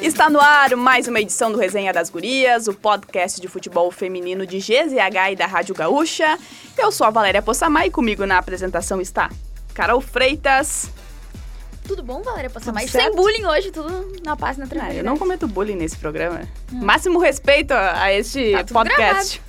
[0.00, 4.46] Está no ar mais uma edição do Resenha das Gurias, o podcast de futebol feminino
[4.46, 6.38] de GZH e da Rádio Gaúcha.
[6.78, 9.30] Eu sou a Valéria Possamay e comigo na apresentação está
[9.74, 10.88] Carol Freitas.
[11.86, 12.86] Tudo bom, Valéria Possamay?
[12.88, 14.98] Sem bullying hoje, tudo na paz, na Ah, tranquilidade.
[14.98, 16.40] eu não cometo bullying nesse programa.
[16.72, 19.40] Máximo respeito a, este Tá podcast.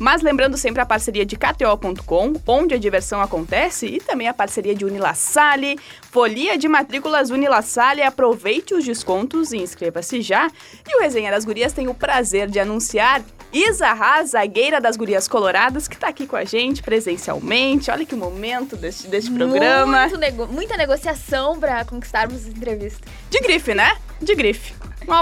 [0.00, 4.74] Mas lembrando sempre a parceria de KTO.com, onde a diversão acontece, e também a parceria
[4.74, 5.78] de Unilassalle,
[6.10, 10.50] folia de matrículas Unilassalle, aproveite os descontos e inscreva-se já.
[10.88, 13.22] E o Resenha das Gurias tem o prazer de anunciar
[13.52, 17.90] Isa Haas, zagueira das Gurias Coloradas, que está aqui com a gente presencialmente.
[17.90, 20.02] Olha que momento deste, deste programa.
[20.02, 23.06] Muito nego- muita negociação pra conquistarmos essa entrevista.
[23.28, 23.96] De grife, né?
[24.22, 24.72] De grife.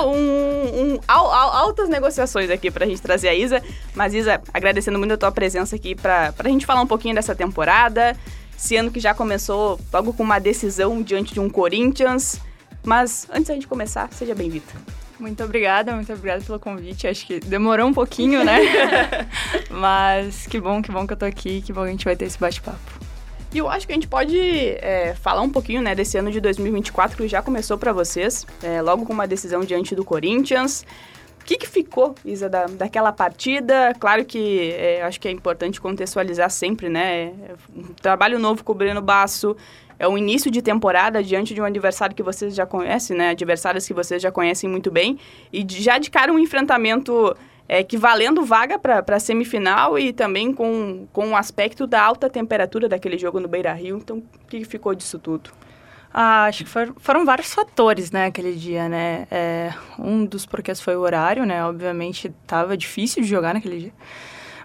[0.06, 3.62] Um, um- al- al- altas negociações aqui pra gente trazer a Isa.
[3.94, 7.34] Mas, Isa, agradecendo muito a tua presença aqui pra, pra gente falar um pouquinho dessa
[7.34, 8.16] temporada.
[8.56, 12.40] Esse ano que já começou logo com uma decisão diante de um Corinthians.
[12.84, 14.64] Mas antes da gente começar, seja bem-vinda.
[15.18, 17.06] Muito obrigada, muito obrigada pelo convite.
[17.08, 18.58] Acho que demorou um pouquinho, né?
[19.70, 22.14] Mas que bom, que bom que eu tô aqui, que bom que a gente vai
[22.16, 22.97] ter esse bate-papo.
[23.52, 26.38] E eu acho que a gente pode é, falar um pouquinho né, desse ano de
[26.38, 30.84] 2024 que já começou pra vocês, é, logo com uma decisão diante do Corinthians.
[31.40, 33.94] O que, que ficou, Isa, da, daquela partida?
[33.98, 37.24] Claro que é, acho que é importante contextualizar sempre, né?
[37.26, 39.56] É um trabalho novo com o Breno Basso,
[39.98, 43.30] é um início de temporada diante de um adversário que vocês já conhecem, né?
[43.30, 45.18] Adversários que vocês já conhecem muito bem.
[45.50, 47.34] E já de cara um enfrentamento
[47.68, 52.30] é, que valendo vaga para a semifinal e também com, com o aspecto da alta
[52.30, 53.98] temperatura daquele jogo no Beira-Rio.
[53.98, 55.50] Então, o que ficou disso tudo?
[56.12, 59.26] Ah, acho que for- foram vários fatores, né, aquele dia, né?
[59.30, 61.62] É, um dos porquês foi o horário, né?
[61.64, 63.92] Obviamente tava difícil de jogar naquele dia.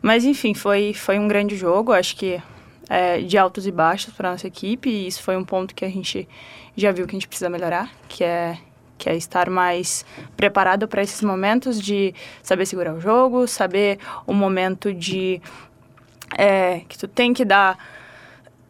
[0.01, 2.41] Mas enfim, foi, foi um grande jogo, acho que
[2.89, 5.89] é, de altos e baixos para nossa equipe, e isso foi um ponto que a
[5.89, 6.27] gente
[6.75, 8.57] já viu que a gente precisa melhorar, que é
[8.97, 10.05] que é estar mais
[10.35, 15.41] preparado para esses momentos de saber segurar o jogo, saber o momento de
[16.37, 17.77] é, que tu tem que dar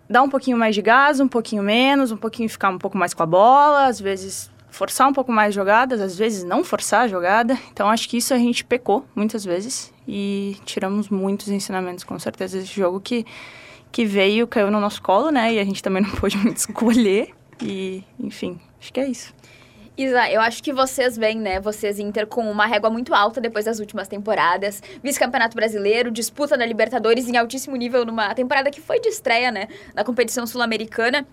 [0.09, 3.13] dar um pouquinho mais de gás, um pouquinho menos, um pouquinho ficar um pouco mais
[3.13, 7.07] com a bola, às vezes forçar um pouco mais jogadas, às vezes não forçar a
[7.07, 7.57] jogada.
[7.71, 12.59] Então acho que isso a gente pecou muitas vezes e tiramos muitos ensinamentos com certeza
[12.59, 13.25] desse jogo que
[13.93, 15.53] que veio, caiu no nosso colo, né?
[15.53, 17.29] E a gente também não pôde muito escolher
[17.61, 19.31] e, enfim, acho que é isso.
[19.95, 21.59] Isa, eu acho que vocês vêm, né?
[21.59, 24.81] Vocês Inter com uma régua muito alta depois das últimas temporadas.
[25.03, 29.67] Vice-campeonato brasileiro, disputa da Libertadores em altíssimo nível numa temporada que foi de estreia, né?
[29.93, 31.27] Na competição sul-americana.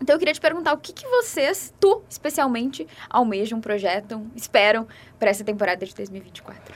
[0.00, 4.84] Então eu queria te perguntar o que, que vocês, tu especialmente, almejam, projetam, esperam
[5.16, 6.74] para essa temporada de 2024.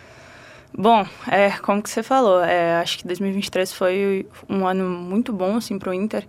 [0.72, 5.56] Bom, é, como que você falou, é, acho que 2023 foi um ano muito bom,
[5.56, 6.25] assim, pro Inter.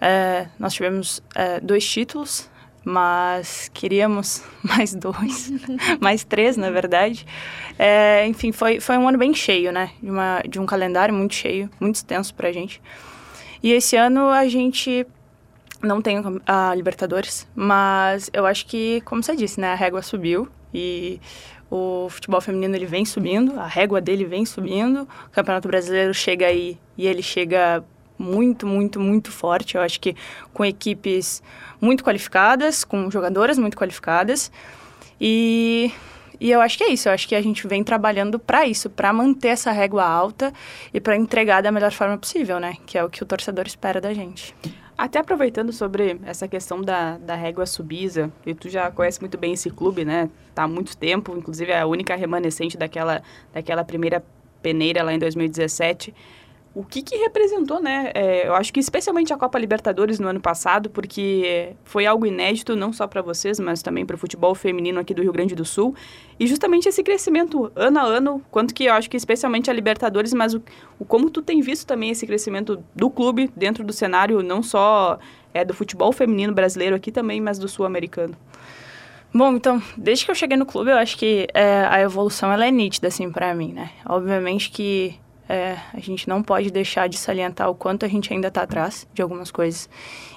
[0.00, 2.48] É, nós tivemos é, dois títulos,
[2.88, 5.52] mas queríamos mais dois,
[6.00, 7.26] mais três, na verdade.
[7.78, 9.90] É, enfim, foi, foi um ano bem cheio, né?
[10.02, 12.80] De, uma, de um calendário muito cheio, muito extenso pra gente.
[13.62, 15.06] E esse ano a gente
[15.82, 19.72] não tem a Libertadores, mas eu acho que, como você disse, né?
[19.72, 21.20] A régua subiu e
[21.70, 25.02] o futebol feminino ele vem subindo, a régua dele vem subindo.
[25.26, 27.84] O Campeonato Brasileiro chega aí e ele chega
[28.18, 29.76] muito, muito, muito forte.
[29.76, 30.16] Eu acho que
[30.52, 31.42] com equipes
[31.80, 34.50] muito qualificadas, com jogadoras muito qualificadas.
[35.20, 35.92] E,
[36.40, 37.08] e eu acho que é isso.
[37.08, 40.52] Eu acho que a gente vem trabalhando para isso, para manter essa régua alta
[40.92, 42.74] e para entregar da melhor forma possível, né?
[42.86, 44.54] Que é o que o torcedor espera da gente.
[44.96, 49.52] Até aproveitando sobre essa questão da, da régua subisa, e tu já conhece muito bem
[49.52, 50.28] esse clube, né?
[50.52, 53.22] Tá há muito tempo, inclusive é a única remanescente daquela,
[53.52, 54.24] daquela primeira
[54.60, 56.12] peneira lá em 2017.
[56.78, 58.12] O que que representou, né?
[58.14, 62.76] É, eu acho que especialmente a Copa Libertadores no ano passado, porque foi algo inédito
[62.76, 65.64] não só para vocês, mas também para o futebol feminino aqui do Rio Grande do
[65.64, 65.92] Sul.
[66.38, 70.32] E justamente esse crescimento ano a ano, quanto que eu acho que especialmente a Libertadores,
[70.32, 70.62] mas o,
[71.00, 75.18] o como tu tem visto também esse crescimento do clube dentro do cenário não só
[75.52, 78.36] é do futebol feminino brasileiro aqui também, mas do sul-americano.
[79.34, 82.64] Bom, então, desde que eu cheguei no clube, eu acho que é, a evolução ela
[82.64, 83.90] é nítida, assim, para mim, né?
[84.06, 88.48] Obviamente que é, a gente não pode deixar de salientar o quanto a gente ainda
[88.48, 89.88] está atrás de algumas coisas.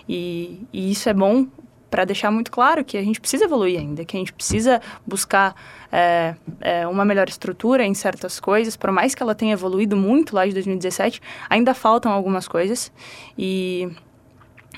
[0.07, 1.47] E, e isso é bom
[1.89, 5.53] para deixar muito claro que a gente precisa evoluir ainda, que a gente precisa buscar
[5.91, 8.77] é, é, uma melhor estrutura em certas coisas.
[8.77, 12.89] Por mais que ela tenha evoluído muito lá de 2017, ainda faltam algumas coisas.
[13.37, 13.89] E,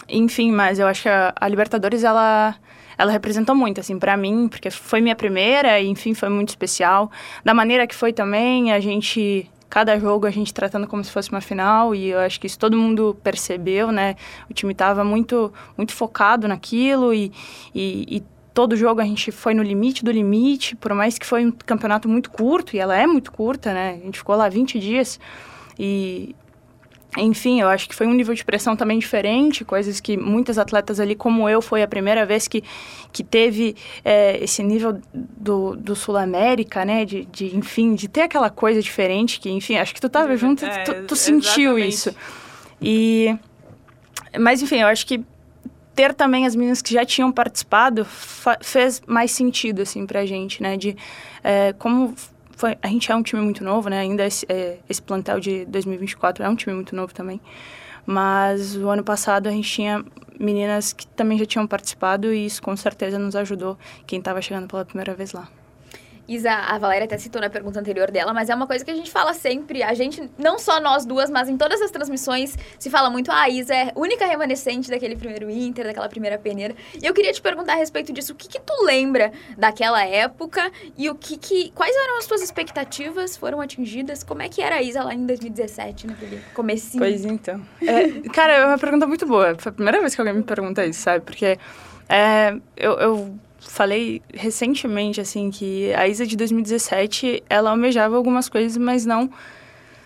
[0.09, 2.56] enfim, mas eu acho que a, a Libertadores, ela
[2.97, 7.12] ela representou muito, assim, para mim, porque foi minha primeira e, enfim, foi muito especial.
[7.44, 11.31] Da maneira que foi também, a gente cada jogo a gente tratando como se fosse
[11.31, 14.16] uma final e eu acho que isso todo mundo percebeu, né?
[14.48, 17.31] O time estava muito, muito focado naquilo e,
[17.74, 18.24] e, e
[18.54, 22.08] todo jogo a gente foi no limite do limite, por mais que foi um campeonato
[22.08, 23.98] muito curto, e ela é muito curta, né?
[24.00, 25.20] A gente ficou lá 20 dias.
[25.80, 26.36] E,
[27.18, 31.00] enfim, eu acho que foi um nível de pressão também diferente, coisas que muitas atletas
[31.00, 32.63] ali, como eu, foi a primeira vez que,
[33.12, 37.06] que teve é, esse nível do, do Sul-América, né?
[37.06, 40.65] De, de, enfim, de ter aquela coisa diferente, que, enfim, acho que tu estava junto,
[40.65, 42.13] é, tu, tu sentiu isso.
[42.81, 43.36] E...
[44.39, 45.24] Mas, enfim, eu acho que
[45.94, 48.06] ter também as meninas que já tinham participado
[48.62, 50.75] fez mais sentido, assim, pra gente, né?
[50.75, 50.98] De
[51.44, 52.16] é, como
[52.56, 54.00] foi, a gente é um time muito novo, né?
[54.00, 57.40] Ainda esse, é, esse plantel de 2024 é um time muito novo também.
[58.06, 60.04] Mas o ano passado a gente tinha
[60.40, 64.68] meninas que também já tinham participado e isso com certeza nos ajudou quem estava chegando
[64.68, 65.48] pela primeira vez lá.
[66.28, 68.96] Isa, a Valéria até citou na pergunta anterior dela, mas é uma coisa que a
[68.96, 69.84] gente fala sempre.
[69.84, 73.42] A gente, não só nós duas, mas em todas as transmissões, se fala muito, ah,
[73.42, 76.75] a Isa é única remanescente daquele primeiro Inter, daquela primeira peneira.
[77.02, 80.72] E eu queria te perguntar a respeito disso, o que que tu lembra daquela época
[80.98, 81.72] e o que que...
[81.72, 83.36] Quais eram as tuas expectativas?
[83.36, 84.24] Foram atingidas?
[84.24, 87.04] Como é que era a Isa lá em 2017, naquele comecinho?
[87.04, 87.62] Pois então.
[87.81, 89.56] É, cara, é uma pergunta muito boa.
[89.58, 91.26] Foi a primeira vez que alguém me pergunta isso, sabe?
[91.26, 91.58] Porque
[92.08, 98.77] é, eu, eu falei recentemente, assim, que a Isa de 2017, ela almejava algumas coisas,
[98.77, 99.30] mas não...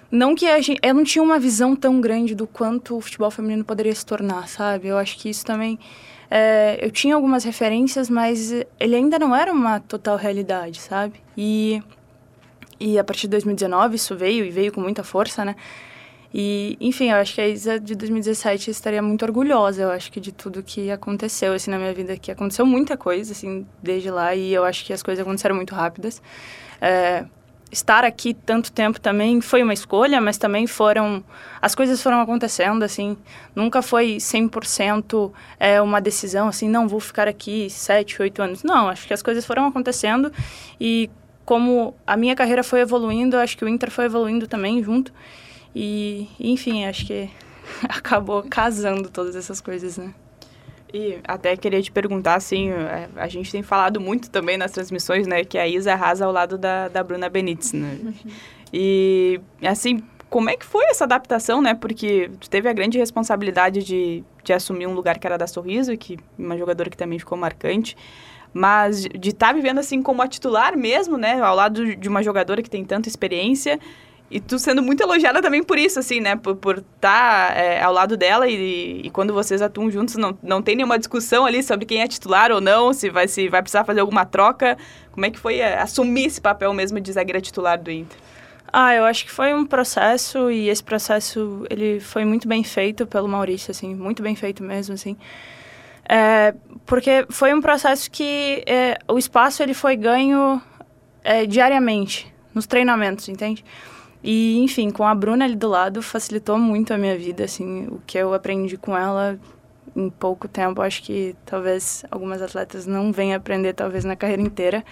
[0.09, 0.79] Não que a gente...
[0.81, 4.47] Ela não tinha uma visão tão grande do quanto o futebol feminino poderia se tornar,
[4.47, 4.87] sabe?
[4.87, 5.77] Eu acho que isso também...
[6.29, 11.21] É, eu tinha algumas referências, mas ele ainda não era uma total realidade, sabe?
[11.37, 11.81] E,
[12.79, 15.55] e a partir de 2019 isso veio, e veio com muita força, né?
[16.33, 20.19] E, enfim, eu acho que a Isa de 2017 estaria muito orgulhosa, eu acho que
[20.19, 24.35] de tudo que aconteceu, assim, na minha vida, que aconteceu muita coisa, assim, desde lá,
[24.35, 26.21] e eu acho que as coisas aconteceram muito rápidas.
[26.81, 27.25] É,
[27.71, 31.23] estar aqui tanto tempo também foi uma escolha, mas também foram...
[31.61, 33.17] As coisas foram acontecendo, assim,
[33.55, 38.63] nunca foi 100% é, uma decisão, assim, não, vou ficar aqui sete, oito anos.
[38.63, 40.31] Não, acho que as coisas foram acontecendo
[40.79, 41.09] e
[41.45, 45.13] como a minha carreira foi evoluindo, acho que o Inter foi evoluindo também junto.
[45.79, 47.29] E, enfim, acho que
[47.87, 50.11] acabou casando todas essas coisas, né?
[50.91, 55.27] E até queria te perguntar, assim, é, a gente tem falado muito também nas transmissões,
[55.27, 57.99] né, que a Isa arrasa ao lado da, da Bruna Benítez, né?
[58.73, 61.73] E, assim, como é que foi essa adaptação, né?
[61.73, 65.95] Porque tu teve a grande responsabilidade de, de assumir um lugar que era da Sorriso,
[65.95, 67.95] que uma jogadora que também ficou marcante,
[68.53, 72.21] mas de estar tá vivendo assim como a titular mesmo, né, ao lado de uma
[72.21, 73.79] jogadora que tem tanta experiência
[74.29, 76.35] e tu sendo muito elogiada também por isso, assim, né?
[76.35, 80.61] Por estar tá, é, ao lado dela e, e, quando vocês atuam juntos, não, não
[80.61, 83.85] tem nenhuma discussão ali sobre quem é titular ou não, se vai, se vai precisar
[83.85, 84.77] fazer alguma troca.
[85.11, 88.17] Como é que foi é, assumir esse papel mesmo de zagueira titular do Inter?
[88.71, 93.07] Ah, eu acho que foi um processo e esse processo, ele foi muito bem feito
[93.07, 95.15] pelo Maurício, assim, muito bem feito mesmo, assim.
[96.09, 96.53] É,
[96.85, 100.61] porque foi um processo que é, o espaço, ele foi ganho
[101.23, 103.63] é, diariamente, nos treinamentos, entende?
[104.29, 108.01] E, enfim, com a Bruna ali do lado, facilitou muito a minha vida, assim, o
[108.05, 109.39] que eu aprendi com ela
[109.95, 114.83] em pouco tempo, acho que talvez algumas atletas não venham aprender, talvez, na carreira inteira,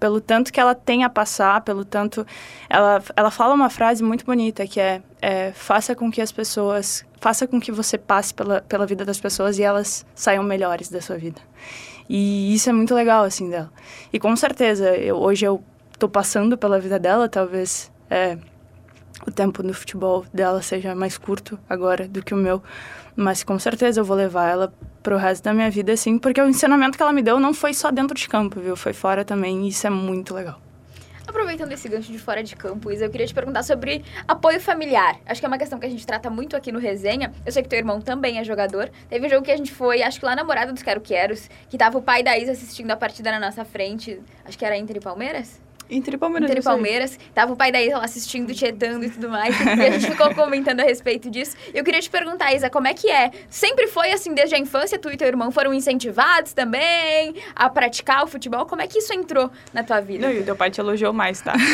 [0.00, 2.26] pelo tanto que ela tem a passar, pelo tanto...
[2.68, 7.06] Ela, ela fala uma frase muito bonita, que é, é faça com que as pessoas...
[7.20, 11.00] Faça com que você passe pela, pela vida das pessoas e elas saiam melhores da
[11.00, 11.40] sua vida.
[12.08, 13.70] E isso é muito legal, assim, dela.
[14.12, 15.62] E com certeza, eu, hoje eu
[16.00, 18.36] tô passando pela vida dela, talvez é,
[19.26, 22.62] o tempo no futebol dela seja mais curto agora do que o meu.
[23.14, 26.48] Mas com certeza eu vou levar ela pro resto da minha vida, assim, porque o
[26.48, 28.76] ensinamento que ela me deu não foi só dentro de campo, viu?
[28.76, 30.60] Foi fora também, e isso é muito legal.
[31.26, 35.18] Aproveitando esse gancho de fora de campo, Isa, eu queria te perguntar sobre apoio familiar.
[35.26, 37.32] Acho que é uma questão que a gente trata muito aqui no Resenha.
[37.44, 38.90] Eu sei que teu irmão também é jogador.
[39.08, 41.50] Teve um jogo que a gente foi, acho que lá na Morada dos Quero Queros,
[41.68, 44.20] que tava o pai da Isa assistindo a partida na nossa frente.
[44.44, 45.65] Acho que era Inter e Palmeiras?
[45.88, 46.50] Entre Palmeiras.
[46.50, 47.18] Entre Palmeiras.
[47.34, 49.54] Tava o pai da Isa lá assistindo, tietando e tudo mais.
[49.60, 51.56] e a gente ficou comentando a respeito disso.
[51.72, 53.30] Eu queria te perguntar, Isa, como é que é?
[53.48, 54.98] Sempre foi assim desde a infância?
[54.98, 58.66] Tu e teu irmão foram incentivados também a praticar o futebol?
[58.66, 60.26] Como é que isso entrou na tua vida?
[60.26, 61.54] Não, e o teu pai te elogiou mais, tá?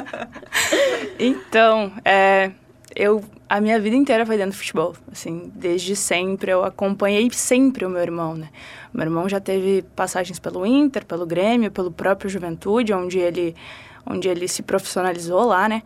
[1.18, 2.52] então, é,
[2.94, 7.84] eu a minha vida inteira foi dentro do futebol, assim, desde sempre eu acompanhei sempre
[7.84, 8.48] o meu irmão, né?
[8.92, 13.54] Meu irmão já teve passagens pelo Inter, pelo Grêmio, pelo próprio Juventude, onde ele
[14.06, 15.82] onde ele se profissionalizou lá, né?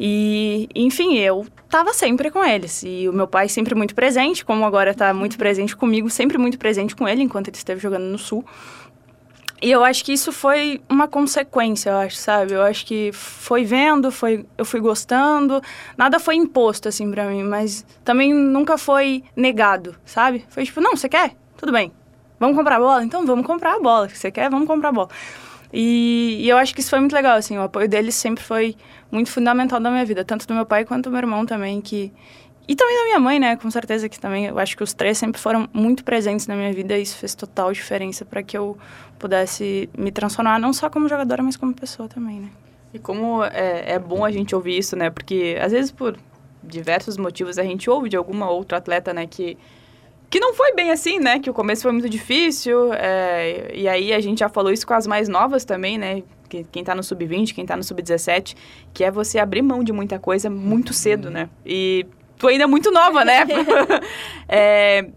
[0.00, 2.82] E, enfim, eu estava sempre com eles.
[2.84, 6.58] E o meu pai sempre muito presente, como agora está muito presente comigo, sempre muito
[6.58, 8.44] presente com ele enquanto ele esteve jogando no Sul.
[9.60, 12.52] E eu acho que isso foi uma consequência, eu acho, sabe?
[12.52, 15.60] Eu acho que foi vendo, foi, eu fui gostando,
[15.96, 20.44] nada foi imposto, assim, pra mim, mas também nunca foi negado, sabe?
[20.48, 21.34] Foi tipo, não, você quer?
[21.56, 21.92] Tudo bem.
[22.38, 23.04] Vamos comprar a bola?
[23.04, 24.08] Então vamos comprar a bola.
[24.08, 24.48] Você quer?
[24.48, 25.08] Vamos comprar a bola.
[25.72, 28.74] E, e, eu acho que isso foi muito legal, assim, o apoio deles sempre foi
[29.10, 32.12] muito fundamental na minha vida, tanto do meu pai quanto do meu irmão também, que...
[32.66, 35.16] E também da minha mãe, né, com certeza que também, eu acho que os três
[35.16, 38.76] sempre foram muito presentes na minha vida e isso fez total diferença para que eu
[39.18, 42.48] pudesse me transformar não só como jogadora, mas como pessoa também, né.
[42.92, 46.16] E como é, é bom a gente ouvir isso, né, porque às vezes por
[46.62, 49.56] diversos motivos a gente ouve de alguma outra atleta, né, que
[50.30, 51.38] que não foi bem assim, né?
[51.38, 52.92] Que o começo foi muito difícil.
[52.92, 56.22] É, e aí a gente já falou isso com as mais novas também, né?
[56.48, 58.54] Que, quem tá no sub-20, quem tá no sub-17,
[58.92, 61.48] que é você abrir mão de muita coisa muito cedo, né?
[61.64, 62.06] E
[62.38, 63.46] tu ainda é muito nova, né?
[64.48, 65.08] é,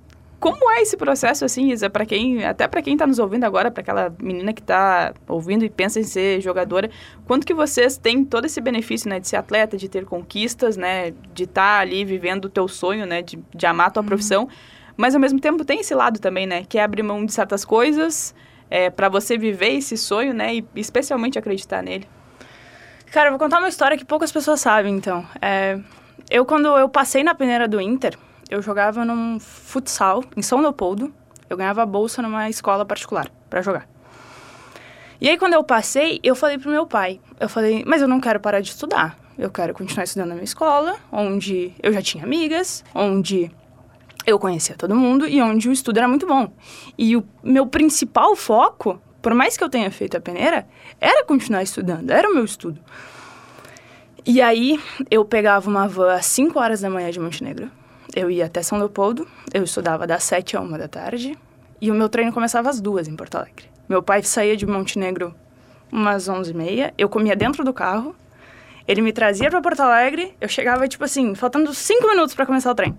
[0.42, 3.70] como é esse processo, assim, Isa, para quem, até para quem tá nos ouvindo agora,
[3.70, 6.90] para aquela menina que tá ouvindo e pensa em ser jogadora,
[7.26, 11.14] quanto que vocês têm todo esse benefício, né, de ser atleta, de ter conquistas, né,
[11.32, 14.08] de estar tá ali vivendo o teu sonho, né, de, de amar a tua uhum.
[14.08, 14.50] profissão,
[14.98, 16.64] mas ao mesmo tempo tem esse lado também, né?
[16.68, 18.36] Que é abrir mão de certas coisas
[18.70, 20.56] é, para você viver esse sonho, né?
[20.56, 22.08] E especialmente acreditar nele.
[23.12, 25.26] Cara, eu vou contar uma história que poucas pessoas sabem, então.
[25.42, 25.80] É,
[26.30, 28.18] eu, quando eu passei na peneira do Inter,
[28.52, 31.14] eu jogava num futsal em São Leopoldo.
[31.50, 33.88] Eu ganhava bolsa numa escola particular para jogar.
[35.22, 38.20] E aí, quando eu passei, eu falei pro meu pai: eu falei, mas eu não
[38.20, 39.18] quero parar de estudar.
[39.38, 43.50] Eu quero continuar estudando na minha escola, onde eu já tinha amigas, onde
[44.26, 46.52] eu conhecia todo mundo e onde o estudo era muito bom.
[46.98, 50.68] E o meu principal foco, por mais que eu tenha feito a peneira,
[51.00, 52.80] era continuar estudando, era o meu estudo.
[54.26, 54.80] E aí
[55.10, 57.72] eu pegava uma van às 5 horas da manhã de Montenegro.
[58.14, 61.38] Eu ia até São Leopoldo, eu estudava das 7 a 1 da tarde
[61.80, 63.66] e o meu treino começava às duas em Porto Alegre.
[63.88, 65.34] Meu pai saía de Montenegro
[65.92, 68.16] umas 11 e meia, eu comia dentro do carro,
[68.86, 72.72] ele me trazia para Porto Alegre, eu chegava, tipo assim, faltando 5 minutos para começar
[72.72, 72.98] o treino.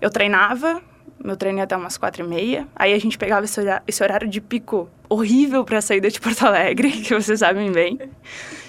[0.00, 0.80] Eu treinava,
[1.22, 2.66] meu treino ia até umas quatro e meia.
[2.74, 6.46] Aí a gente pegava esse, horário, esse horário de pico horrível para saída de Porto
[6.46, 7.98] Alegre, que vocês sabem bem.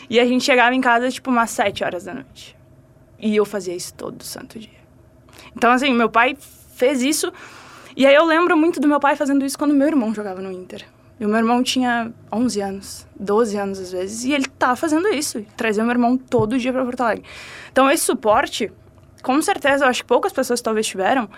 [0.10, 2.58] E a gente chegava em casa, tipo, umas sete horas da noite.
[3.20, 4.79] E eu fazia isso todo santo dia.
[5.56, 6.38] Então, assim, meu pai
[6.76, 7.32] fez isso.
[7.96, 10.52] E aí eu lembro muito do meu pai fazendo isso quando meu irmão jogava no
[10.52, 10.86] Inter.
[11.20, 15.10] E o meu irmão tinha 11 anos, 12 anos às vezes, e ele tá fazendo
[15.10, 17.26] isso, trazia meu irmão todo dia para Porto Alegre.
[17.70, 18.72] Então esse suporte
[19.22, 21.30] com certeza, eu acho que poucas pessoas talvez tiveram,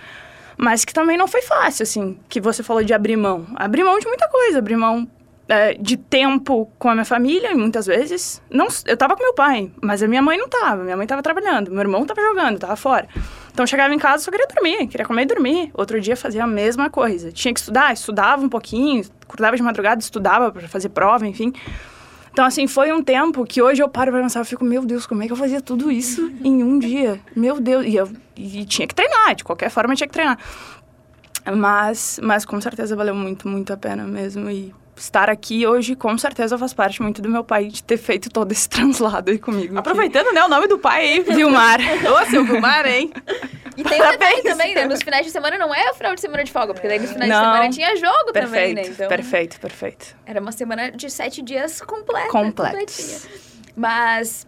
[0.57, 3.45] mas que também não foi fácil, assim, que você falou de abrir mão.
[3.55, 5.07] Abrir mão de muita coisa, abrir mão
[5.47, 8.41] é, de tempo com a minha família, muitas vezes.
[8.49, 10.83] Não, eu tava com meu pai, mas a minha mãe não tava.
[10.83, 13.07] Minha mãe tava trabalhando, meu irmão tava jogando, tava fora.
[13.51, 15.71] Então, chegava em casa, só queria dormir, queria comer e dormir.
[15.73, 17.31] Outro dia, fazia a mesma coisa.
[17.31, 21.53] Tinha que estudar, estudava um pouquinho, acordava de madrugada, estudava para fazer prova, enfim.
[22.31, 25.05] Então, assim, foi um tempo que hoje eu paro pra pensar, eu fico, meu Deus,
[25.05, 27.19] como é que eu fazia tudo isso em um dia?
[27.35, 30.37] Meu Deus, e eu e tinha que treinar, de qualquer forma tinha que treinar.
[31.57, 34.49] Mas, mas com certeza valeu muito, muito a pena mesmo.
[34.49, 38.29] E estar aqui hoje, com certeza, faz parte muito do meu pai de ter feito
[38.29, 39.77] todo esse translado aí comigo.
[39.77, 40.33] Aproveitando, que...
[40.33, 41.19] né, o nome do pai aí.
[41.21, 41.79] Vilmar.
[41.79, 43.11] Ô, seu Vilmar, hein?
[43.77, 44.43] E tem Parabéns.
[44.43, 44.85] também, né?
[44.85, 47.11] Nos finais de semana não é o final de semana de folga, porque daí nos
[47.11, 47.39] finais não.
[47.39, 48.81] de semana tinha jogo perfeito, também, né?
[48.85, 50.15] Então, perfeito, perfeito.
[50.25, 52.29] Era uma semana de sete dias completa.
[52.29, 53.27] Completos.
[53.75, 54.45] Mas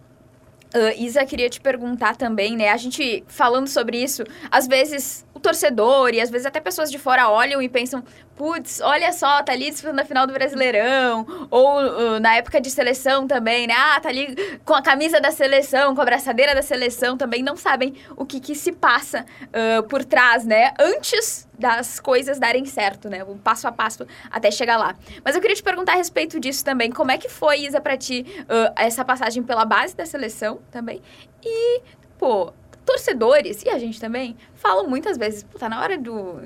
[0.74, 2.70] Uh, Isa, queria te perguntar também, né?
[2.70, 6.98] A gente falando sobre isso, às vezes o torcedor e às vezes até pessoas de
[6.98, 8.04] fora olham e pensam:
[8.36, 11.48] putz, olha só, tá ali disputando a final do Brasileirão.
[11.52, 13.76] Ou uh, na época de seleção também, né?
[13.78, 17.44] Ah, tá ali com a camisa da seleção, com a braçadeira da seleção também.
[17.44, 20.74] Não sabem o que, que se passa uh, por trás, né?
[20.80, 23.24] Antes das coisas darem certo, né?
[23.24, 24.96] O passo a passo até chegar lá.
[25.24, 26.92] Mas eu queria te perguntar a respeito disso também.
[26.92, 31.02] Como é que foi, Isa, pra ti, uh, essa passagem pela base da seleção também?
[31.44, 31.82] E,
[32.18, 32.52] pô,
[32.86, 36.42] torcedores, e a gente também, falam muitas vezes, pô, tá na hora do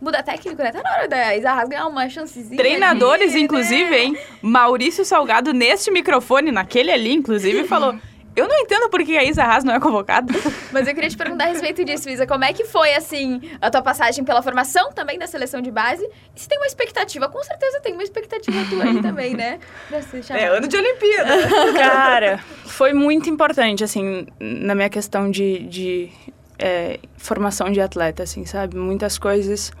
[0.00, 0.72] muda técnico, né?
[0.72, 2.56] Tá na hora da Isa Haas ganhar uma chancezinha.
[2.56, 3.98] Treinadores, ali, inclusive, né?
[3.98, 4.18] hein?
[4.42, 7.98] Maurício Salgado, neste microfone, naquele ali, inclusive, falou.
[8.36, 10.30] Eu não entendo por que a Isa Haas não é convocada.
[10.70, 12.26] Mas eu queria te perguntar a respeito disso, Isa.
[12.26, 16.06] Como é que foi, assim, a tua passagem pela formação também da seleção de base?
[16.36, 17.30] E se tem uma expectativa?
[17.30, 19.58] Com certeza tem uma expectativa tua aí também, né?
[20.30, 21.48] É ano de Olimpíada.
[21.72, 26.12] Cara, foi muito importante, assim, na minha questão de, de
[26.58, 28.76] é, formação de atleta, assim, sabe?
[28.76, 29.72] Muitas coisas,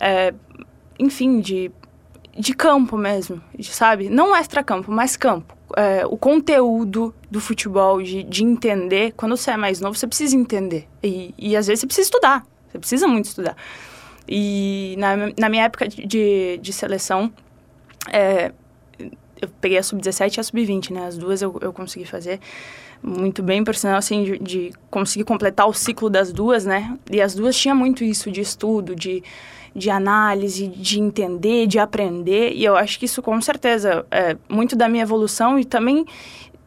[0.00, 0.34] é,
[0.98, 1.70] enfim, de,
[2.36, 4.08] de campo mesmo, sabe?
[4.08, 9.12] Não extra-campo, mas campo é, o conteúdo do futebol, de, de entender.
[9.16, 10.88] Quando você é mais novo, você precisa entender.
[11.02, 12.46] E, e às vezes você precisa estudar.
[12.70, 13.56] Você precisa muito estudar.
[14.28, 17.32] E na, na minha época de, de seleção,
[18.12, 18.52] é,
[19.40, 21.06] eu peguei a sub-17 e a sub-20, né?
[21.06, 22.40] As duas eu, eu consegui fazer
[23.02, 26.96] muito bem, por sinal, assim, de, de, conseguir completar o ciclo das duas, né?
[27.10, 29.24] E as duas tinham muito isso de estudo, de,
[29.74, 32.52] de análise, de entender, de aprender.
[32.52, 36.06] E eu acho que isso, com certeza, é muito da minha evolução e também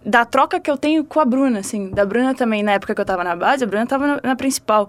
[0.05, 1.89] da troca que eu tenho com a Bruna, assim.
[1.89, 4.35] Da Bruna também, na época que eu estava na base, a Bruna estava na, na
[4.35, 4.87] principal.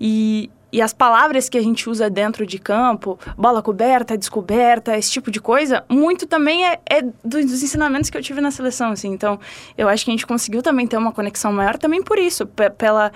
[0.00, 5.10] E, e as palavras que a gente usa dentro de campo, bola coberta, descoberta, esse
[5.10, 9.12] tipo de coisa, muito também é, é dos ensinamentos que eu tive na seleção, assim.
[9.12, 9.38] Então,
[9.76, 12.46] eu acho que a gente conseguiu também ter uma conexão maior também por isso,
[12.78, 13.12] pela,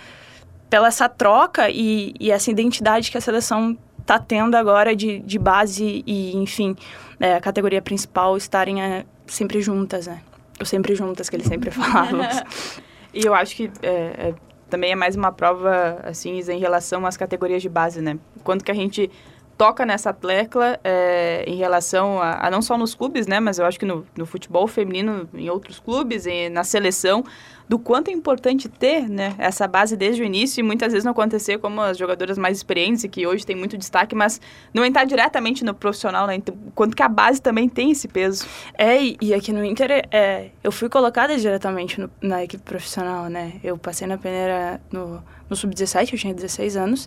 [0.69, 3.77] pela essa troca e, e essa identidade que a seleção
[4.09, 6.75] está tendo agora de, de base e, enfim,
[7.21, 10.23] é, a categoria principal estarem é, sempre juntas, né?
[10.59, 12.21] Ou sempre juntas, que eles sempre falavam.
[13.13, 14.35] e eu acho que é, é
[14.71, 18.19] também é mais uma prova, assim, em relação às categorias de base, né?
[18.43, 19.11] Quanto que a gente
[19.59, 23.67] toca nessa tecla é, em relação a, a, não só nos clubes, né, mas eu
[23.67, 27.25] acho que no, no futebol feminino, em outros clubes, na seleção,
[27.69, 31.13] do quanto é importante ter né, essa base desde o início e muitas vezes não
[31.13, 34.41] acontecer como as jogadoras mais experientes e que hoje tem muito destaque, mas
[34.73, 36.37] não entrar diretamente no profissional, né?
[36.37, 38.47] Então, quanto que a base também tem esse peso.
[38.73, 43.61] É, e aqui no Inter, é, eu fui colocada diretamente no, na equipe profissional, né?
[43.63, 47.07] Eu passei na peneira no, no Sub-17, eu tinha 16 anos,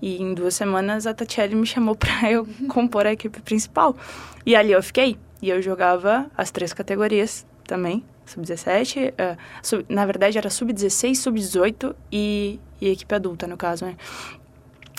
[0.00, 3.96] e em duas semanas a Tatiele me chamou para eu compor a equipe principal.
[4.44, 5.16] E ali eu fiquei.
[5.40, 11.94] E eu jogava as três categorias também, sub-17, uh, sub, na verdade era sub-16, sub-18
[12.10, 13.96] e, e equipe adulta, no caso, né?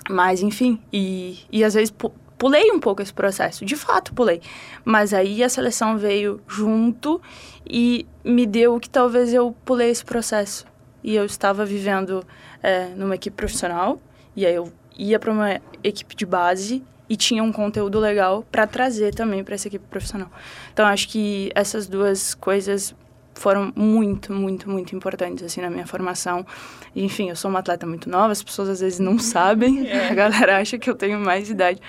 [0.09, 4.41] Mas, enfim, e, e às vezes pu pulei um pouco esse processo, de fato pulei.
[4.85, 7.21] Mas aí a seleção veio junto
[7.69, 10.65] e me deu que talvez eu pulei esse processo.
[11.03, 12.25] E eu estava vivendo
[12.63, 14.01] é, numa equipe profissional,
[14.37, 18.67] e aí eu ia para uma equipe de base e tinha um conteúdo legal para
[18.67, 20.29] trazer também para essa equipe profissional.
[20.71, 22.93] Então acho que essas duas coisas
[23.33, 26.45] foram muito, muito, muito importantes, assim, na minha formação.
[26.93, 30.09] Enfim, eu sou uma atleta muito nova, as pessoas às vezes não sabem, é.
[30.09, 31.81] a galera acha que eu tenho mais idade.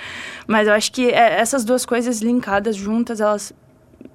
[0.46, 3.52] Mas eu acho que é, essas duas coisas linkadas juntas, elas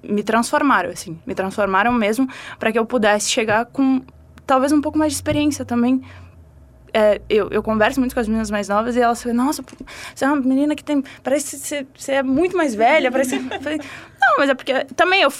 [0.02, 4.02] me transformaram, assim, me transformaram mesmo para que eu pudesse chegar com
[4.46, 6.02] talvez um pouco mais de experiência também.
[6.98, 9.62] É, eu, eu converso muito com as meninas mais novas e elas falam, nossa,
[10.14, 11.04] você é uma menina que tem.
[11.22, 13.36] Parece que você, é muito mais velha, parece.
[13.38, 15.30] não, mas é porque também eu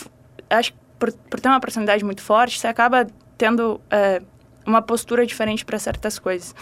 [0.51, 3.07] acho que por, por ter uma personalidade muito forte, você acaba
[3.39, 4.21] tendo é,
[4.67, 6.55] uma postura diferente para certas coisas.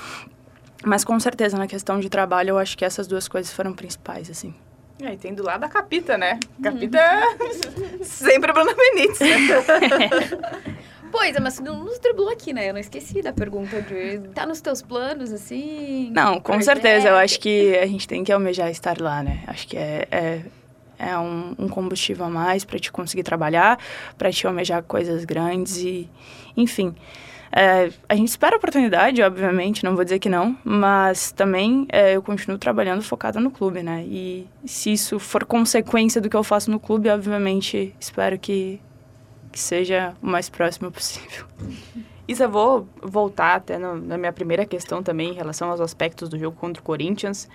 [0.84, 4.30] Mas com certeza, na questão de trabalho, eu acho que essas duas coisas foram principais,
[4.30, 4.54] assim.
[5.02, 6.38] É, e tem do lado a Capita, né?
[6.62, 7.00] Capita
[7.40, 7.98] uhum.
[8.04, 9.18] sempre Bruna Benítez.
[11.16, 12.68] Pois é, mas não nos driblou aqui, né?
[12.68, 14.18] Eu não esqueci da pergunta de...
[14.34, 16.10] Tá nos teus planos, assim?
[16.12, 16.64] Não, com projeto?
[16.64, 17.08] certeza.
[17.08, 19.44] Eu acho que a gente tem que almejar estar lá, né?
[19.46, 20.42] Acho que é, é
[20.98, 23.78] é um, um combustível a mais para te conseguir trabalhar,
[24.16, 26.08] para te almejar coisas grandes e,
[26.56, 26.94] enfim.
[27.52, 32.16] É, a gente espera a oportunidade, obviamente, não vou dizer que não, mas também é,
[32.16, 34.04] eu continuo trabalhando focada no clube, né?
[34.04, 38.80] E se isso for consequência do que eu faço no clube, obviamente espero que,
[39.54, 41.46] que seja o mais próximo possível.
[42.26, 46.38] Isa, vou voltar até no, na minha primeira questão também em relação aos aspectos do
[46.38, 47.48] jogo contra o Corinthians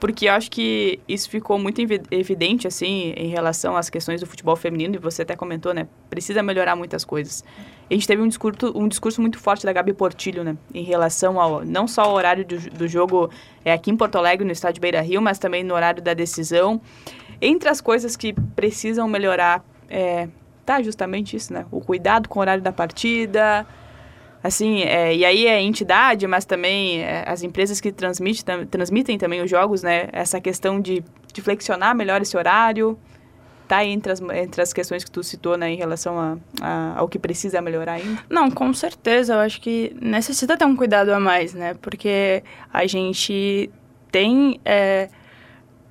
[0.00, 1.80] porque eu acho que isso ficou muito
[2.10, 5.88] evidente, assim, em relação às questões do futebol feminino, e você até comentou, né?
[6.08, 7.44] Precisa melhorar muitas coisas.
[7.90, 10.56] a gente teve um discurso, um discurso muito forte da Gabi Portilho, né?
[10.72, 13.28] Em relação ao, não só ao horário do, do jogo
[13.64, 16.80] é, aqui em Porto Alegre, no estádio Beira Rio, mas também no horário da decisão.
[17.40, 20.28] Entre as coisas que precisam melhorar, é,
[20.68, 21.64] tá justamente isso, né?
[21.70, 23.66] O cuidado com o horário da partida,
[24.44, 29.16] assim, é, e aí é entidade, mas também é, as empresas que transmitem, tam, transmitem
[29.16, 30.10] também os jogos, né?
[30.12, 31.02] Essa questão de,
[31.32, 32.98] de flexionar melhor esse horário,
[33.66, 37.08] tá entre as, entre as questões que tu citou, né, em relação a, a, ao
[37.08, 38.22] que precisa melhorar ainda?
[38.28, 42.86] Não, com certeza, eu acho que necessita ter um cuidado a mais, né, porque a
[42.86, 43.70] gente
[44.12, 44.60] tem...
[44.66, 45.08] É,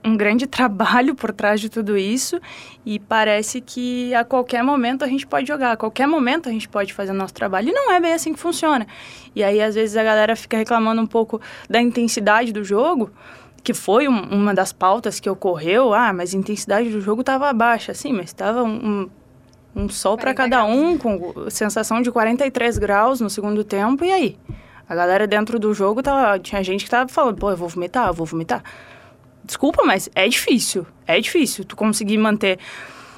[0.07, 2.39] um grande trabalho por trás de tudo isso
[2.85, 6.67] e parece que a qualquer momento a gente pode jogar, a qualquer momento a gente
[6.67, 7.69] pode fazer o nosso trabalho.
[7.69, 8.87] E não é bem assim que funciona.
[9.35, 13.11] E aí, às vezes, a galera fica reclamando um pouco da intensidade do jogo,
[13.63, 15.93] que foi um, uma das pautas que ocorreu.
[15.93, 17.93] Ah, mas a intensidade do jogo estava baixa.
[17.93, 19.09] Sim, mas estava um,
[19.75, 24.05] um, um sol para cada um, com sensação de 43 graus no segundo tempo.
[24.05, 24.37] E aí?
[24.89, 28.07] A galera dentro do jogo, tava, tinha gente que tava falando, pô, eu vou vomitar,
[28.07, 28.63] eu vou vomitar.
[29.47, 30.85] Desculpa, mas é difícil.
[31.07, 32.59] É difícil tu conseguir manter.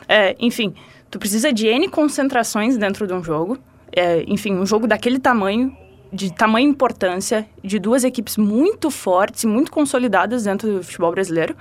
[0.08, 0.76] É, enfim,
[1.10, 3.58] tu precisa de N concentrações dentro de um jogo.
[3.92, 5.76] É, enfim, um jogo daquele tamanho,
[6.14, 11.56] de tamanha importância, de duas equipes muito fortes muito consolidadas dentro do futebol brasileiro.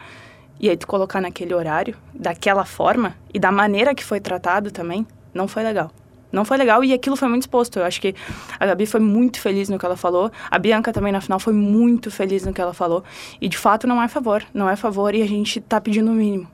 [0.60, 5.06] e aí tu colocar naquele horário, daquela forma e da maneira que foi tratado também,
[5.32, 5.90] não foi legal.
[6.30, 7.78] Não foi legal e aquilo foi muito exposto.
[7.78, 8.14] Eu acho que
[8.58, 10.30] a Gabi foi muito feliz no que ela falou.
[10.50, 13.02] A Bianca também na final foi muito feliz no que ela falou.
[13.40, 14.44] E de fato não é favor.
[14.52, 16.48] Não é favor e a gente tá pedindo o mínimo.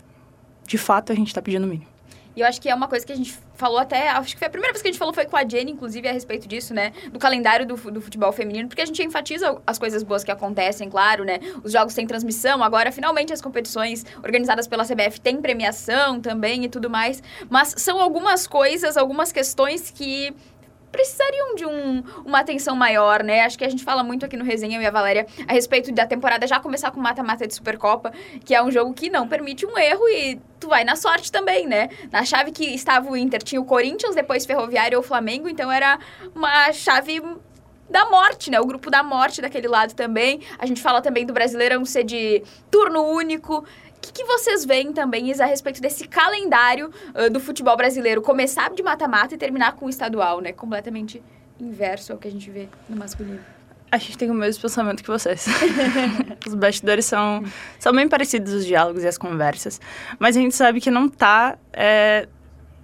[0.66, 1.93] De fato a gente tá pedindo o mínimo.
[2.36, 4.08] E eu acho que é uma coisa que a gente falou até.
[4.08, 6.08] Acho que foi a primeira vez que a gente falou foi com a Jenny, inclusive,
[6.08, 6.92] a respeito disso, né?
[7.12, 10.88] Do calendário do, do futebol feminino, porque a gente enfatiza as coisas boas que acontecem,
[10.90, 11.38] claro, né?
[11.62, 16.68] Os jogos têm transmissão, agora finalmente as competições organizadas pela CBF têm premiação também e
[16.68, 17.22] tudo mais.
[17.48, 20.34] Mas são algumas coisas, algumas questões que
[20.94, 23.40] precisariam de um, uma atenção maior, né?
[23.40, 25.90] Acho que a gente fala muito aqui no Resenha, eu e a Valéria, a respeito
[25.92, 28.12] da temporada já começar com mata-mata de Supercopa,
[28.44, 31.66] que é um jogo que não permite um erro e tu vai na sorte também,
[31.66, 31.88] né?
[32.12, 35.98] Na chave que estava o Inter, tinha o Corinthians, depois Ferroviário ou Flamengo, então era
[36.32, 37.20] uma chave
[37.90, 38.60] da morte, né?
[38.60, 40.40] O grupo da morte daquele lado também.
[40.58, 43.64] A gente fala também do Brasileirão ser de turno único
[44.04, 48.82] que, que vocês veem também a respeito desse calendário uh, do futebol brasileiro começar de
[48.82, 50.52] mata-mata e terminar com o estadual, né?
[50.52, 51.22] Completamente
[51.58, 53.40] inverso ao que a gente vê no masculino.
[53.90, 55.46] A gente tem o mesmo pensamento que vocês.
[56.46, 57.44] os bastidores são,
[57.78, 59.80] são bem parecidos os diálogos e as conversas,
[60.18, 62.26] mas a gente sabe que não está é,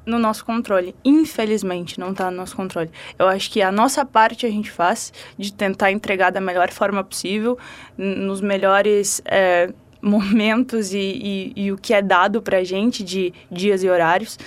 [0.06, 0.94] no nosso controle.
[1.04, 2.90] Infelizmente, não está no nosso controle.
[3.18, 7.02] Eu acho que a nossa parte a gente faz de tentar entregar da melhor forma
[7.02, 7.58] possível,
[7.98, 13.32] nos melhores é, momentos e, e, e o que é dado para a gente de
[13.50, 14.38] dias e horários.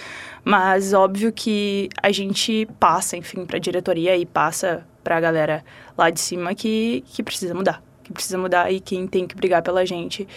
[0.43, 5.63] Mas óbvio que a gente passa, enfim, para a diretoria e passa para a galera
[5.97, 7.81] lá de cima que, que precisa mudar.
[8.03, 10.27] Que precisa mudar e quem tem que brigar pela gente,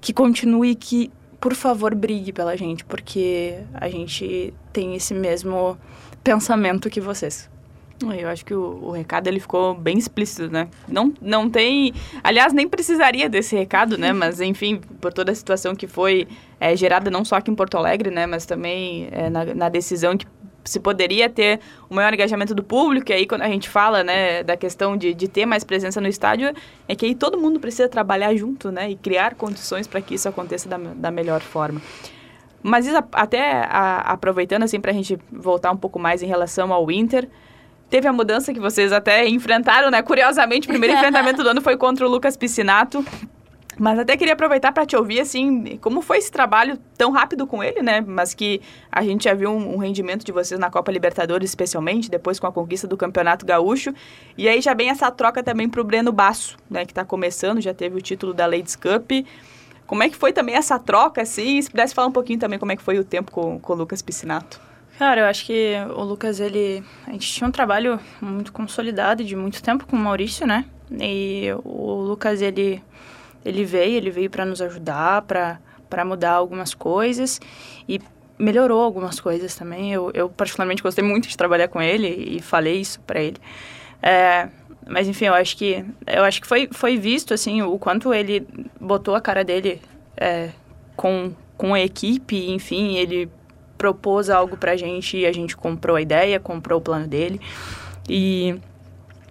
[0.00, 5.78] que continue, que por favor brigue pela gente, porque a gente tem esse mesmo
[6.22, 7.48] pensamento que vocês.
[8.00, 10.68] Eu acho que o, o, recado ele ficou bem explícito, né?
[10.86, 11.94] Não, não tem.
[12.22, 14.12] Aliás, nem precisaria desse recado, né?
[14.14, 16.28] Mas, enfim, por toda a situação que foi
[16.60, 18.26] é, gerada não só aqui em Porto Alegre, né?
[18.26, 20.26] Mas também é, na, na, decisão que
[20.62, 23.10] se poderia ter o maior engajamento do público.
[23.10, 26.08] E aí, quando a gente fala, né, da questão de, de ter mais presença no
[26.08, 26.52] estádio,
[26.86, 28.90] é que aí todo mundo precisa trabalhar junto, né?
[28.90, 31.80] E criar condições para que isso aconteça da, da melhor forma.
[32.62, 36.74] Mas isso, até a, aproveitando, assim, para a gente voltar um pouco mais em relação
[36.74, 37.26] ao Inter.
[37.88, 40.02] Teve a mudança que vocês até enfrentaram, né?
[40.02, 43.04] Curiosamente, o primeiro enfrentamento do ano foi contra o Lucas Piscinato.
[43.78, 47.62] Mas até queria aproveitar para te ouvir, assim, como foi esse trabalho tão rápido com
[47.62, 48.00] ele, né?
[48.00, 52.10] Mas que a gente já viu um, um rendimento de vocês na Copa Libertadores, especialmente,
[52.10, 53.92] depois com a conquista do Campeonato Gaúcho.
[54.36, 56.86] E aí já vem essa troca também para o Breno Basso, né?
[56.86, 59.12] Que está começando, já teve o título da Ladies Cup.
[59.86, 61.60] Como é que foi também essa troca, assim?
[61.60, 63.76] Se pudesse falar um pouquinho também como é que foi o tempo com, com o
[63.76, 64.58] Lucas Piscinato.
[64.98, 66.82] Cara, eu acho que o Lucas, ele.
[67.06, 70.64] A gente tinha um trabalho muito consolidado de muito tempo com o Maurício, né?
[70.90, 72.82] E o Lucas, ele,
[73.44, 77.38] ele veio, ele veio para nos ajudar, para mudar algumas coisas
[77.86, 78.00] e
[78.38, 79.92] melhorou algumas coisas também.
[79.92, 83.36] Eu, eu, particularmente, gostei muito de trabalhar com ele e falei isso para ele.
[84.02, 84.48] É,
[84.86, 88.46] mas, enfim, eu acho que, eu acho que foi, foi visto, assim, o quanto ele
[88.80, 89.82] botou a cara dele
[90.16, 90.50] é,
[90.96, 93.28] com, com a equipe, enfim, ele
[93.76, 97.40] propôs algo pra gente e a gente comprou a ideia, comprou o plano dele.
[98.08, 98.58] E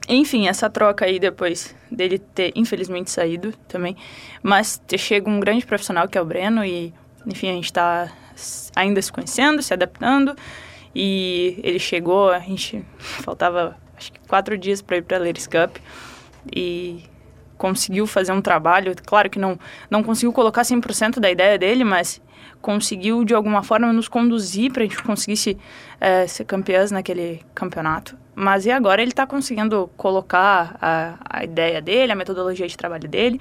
[0.07, 3.95] enfim, essa troca aí depois dele ter infelizmente saído também,
[4.43, 6.93] mas chega um grande profissional que é o Breno e
[7.25, 8.11] enfim, a gente está
[8.75, 10.35] ainda se conhecendo, se adaptando.
[10.93, 15.47] E ele chegou, a gente faltava acho que quatro dias para ir para a Ladies
[15.47, 15.77] Cup.
[16.55, 17.03] E
[17.57, 19.57] conseguiu fazer um trabalho, claro que não,
[19.89, 22.21] não conseguiu colocar 100% da ideia dele, mas
[22.65, 25.55] conseguiu de alguma forma nos conduzir para a gente conseguisse
[26.01, 28.17] é, ser campeãs naquele campeonato.
[28.33, 33.07] Mas e agora ele está conseguindo colocar a, a ideia dele, a metodologia de trabalho
[33.07, 33.39] dele,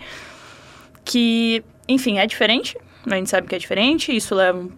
[1.02, 2.76] que, enfim, é diferente,
[3.10, 4.70] a gente sabe que é diferente, isso leva um,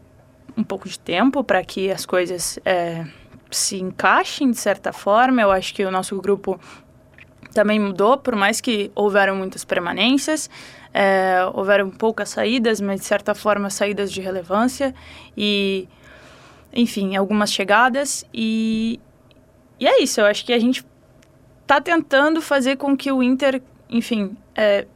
[0.56, 3.04] um pouco de tempo para que as coisas é,
[3.50, 5.42] se encaixem de certa forma.
[5.42, 6.60] Eu acho que o nosso grupo
[7.52, 10.48] também mudou, por mais que houveram muitas permanências,
[10.96, 14.94] é, houveram poucas saídas, mas de certa forma saídas de relevância
[15.36, 15.86] e,
[16.72, 18.98] enfim, algumas chegadas e,
[19.78, 20.22] e é isso.
[20.22, 20.82] Eu acho que a gente
[21.60, 24.86] está tentando fazer com que o Inter, enfim, é,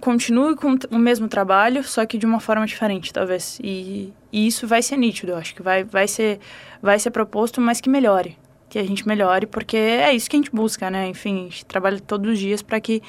[0.00, 3.58] continue com o mesmo trabalho, só que de uma forma diferente, talvez.
[3.60, 6.38] E, e isso vai ser nítido, eu acho que vai, vai, ser,
[6.80, 10.38] vai ser proposto, mas que melhore que a gente melhore, porque é isso que a
[10.38, 11.08] gente busca, né?
[11.08, 13.02] Enfim, a gente trabalha todos os dias para que,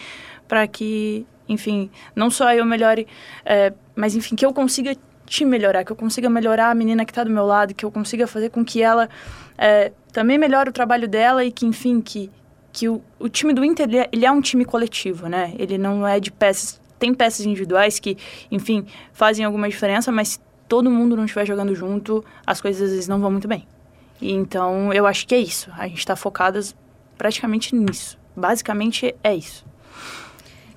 [0.71, 3.07] que, enfim, não só eu melhore,
[3.43, 7.11] é, mas enfim, que eu consiga te melhorar, que eu consiga melhorar a menina que
[7.11, 9.09] está do meu lado, que eu consiga fazer com que ela
[9.57, 12.31] é, também melhore o trabalho dela e que, enfim, que,
[12.71, 15.53] que o, o time do Inter, ele é, ele é um time coletivo, né?
[15.59, 18.17] Ele não é de peças tem peças individuais que,
[18.51, 22.89] enfim, fazem alguma diferença, mas se todo mundo não estiver jogando junto, as coisas às
[22.89, 23.65] vezes não vão muito bem.
[24.21, 25.71] E, então, eu acho que é isso.
[25.77, 26.75] A gente está focadas
[27.17, 28.19] praticamente nisso.
[28.35, 29.65] Basicamente é isso.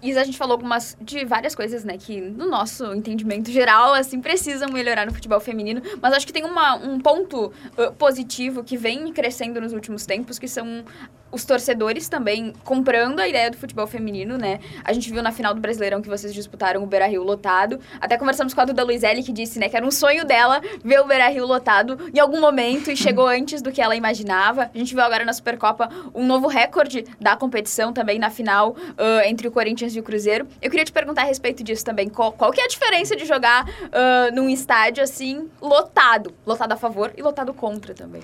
[0.03, 4.21] Isa, a gente falou algumas de várias coisas, né, que no nosso entendimento geral, assim,
[4.21, 8.77] precisam melhorar no futebol feminino, mas acho que tem uma, um ponto uh, positivo que
[8.77, 10.85] vem crescendo nos últimos tempos, que são
[11.33, 14.61] os torcedores também comprando a ideia do futebol feminino, né?
[14.85, 17.81] A gente viu na final do Brasileirão que vocês disputaram o Beira-Rio lotado.
[18.01, 21.01] Até conversamos com a Duda Luizelli, que disse, né, que era um sonho dela ver
[21.01, 24.71] o Beira-Rio lotado em algum momento e chegou antes do que ela imaginava.
[24.73, 29.27] A gente viu agora na Supercopa um novo recorde da competição também na final uh,
[29.27, 30.47] entre o Corinthians e o Cruzeiro.
[30.61, 32.09] Eu queria te perguntar a respeito disso também.
[32.09, 36.35] Qual, qual que é a diferença de jogar uh, num estádio assim lotado?
[36.45, 38.23] Lotado a favor e lotado contra também.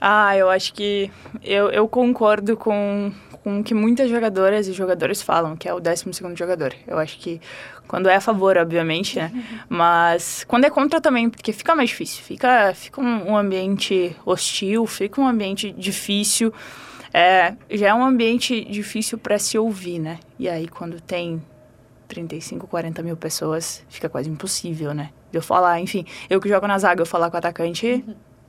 [0.00, 1.10] Ah, eu acho que
[1.42, 5.80] eu, eu concordo com, com o que muitas jogadoras e jogadores falam, que é o
[5.80, 6.04] 12
[6.36, 6.74] jogador.
[6.86, 7.40] Eu acho que
[7.88, 9.32] quando é a favor, obviamente, né?
[9.68, 12.22] Mas quando é contra também, porque fica mais difícil.
[12.22, 16.52] Fica, fica um, um ambiente hostil, fica um ambiente difícil.
[17.12, 20.20] É, já é um ambiente difícil para se ouvir, né?
[20.38, 21.42] E aí, quando tem
[22.06, 25.10] 35, 40 mil pessoas, fica quase impossível, né?
[25.32, 28.04] Eu falar, enfim, eu que jogo na zaga, eu falar com o atacante.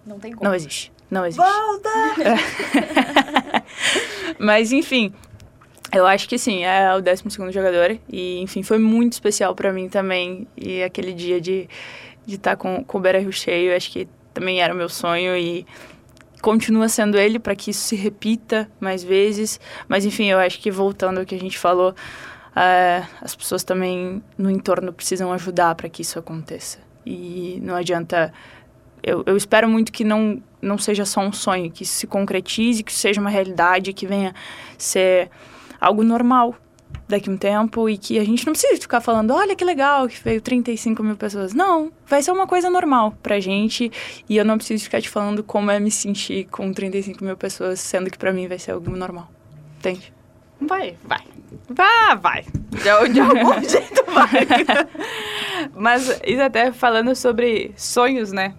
[0.05, 0.49] Não tem como.
[0.49, 0.91] Não existe.
[1.09, 1.43] Não existe.
[1.43, 1.89] Volta!
[4.37, 5.13] Mas, enfim,
[5.91, 7.97] eu acho que sim, é o 12 jogador.
[8.07, 10.47] E, enfim, foi muito especial para mim também.
[10.55, 11.67] E aquele dia de
[12.27, 14.89] estar de tá com, com o Beira Rio cheio, acho que também era o meu
[14.89, 15.35] sonho.
[15.35, 15.65] E
[16.41, 19.59] continua sendo ele para que isso se repita mais vezes.
[19.87, 24.23] Mas, enfim, eu acho que voltando ao que a gente falou, uh, as pessoas também
[24.37, 26.77] no entorno precisam ajudar para que isso aconteça.
[27.05, 28.31] E não adianta
[29.03, 32.93] eu, eu espero muito que não, não seja só um sonho, que se concretize, que
[32.93, 34.33] seja uma realidade, que venha
[34.77, 35.29] ser
[35.79, 36.55] algo normal
[37.07, 40.07] daqui a um tempo e que a gente não precisa ficar falando, olha que legal
[40.07, 41.53] que veio 35 mil pessoas.
[41.53, 43.91] Não, vai ser uma coisa normal pra gente
[44.27, 47.79] e eu não preciso ficar te falando como é me sentir com 35 mil pessoas,
[47.79, 49.29] sendo que pra mim vai ser algo normal.
[49.77, 50.13] Entende?
[50.61, 51.23] Vai, vai.
[51.69, 52.45] Vai, vai.
[52.69, 54.47] De, de algum jeito vai.
[55.73, 58.53] Mas isso até falando sobre sonhos, né?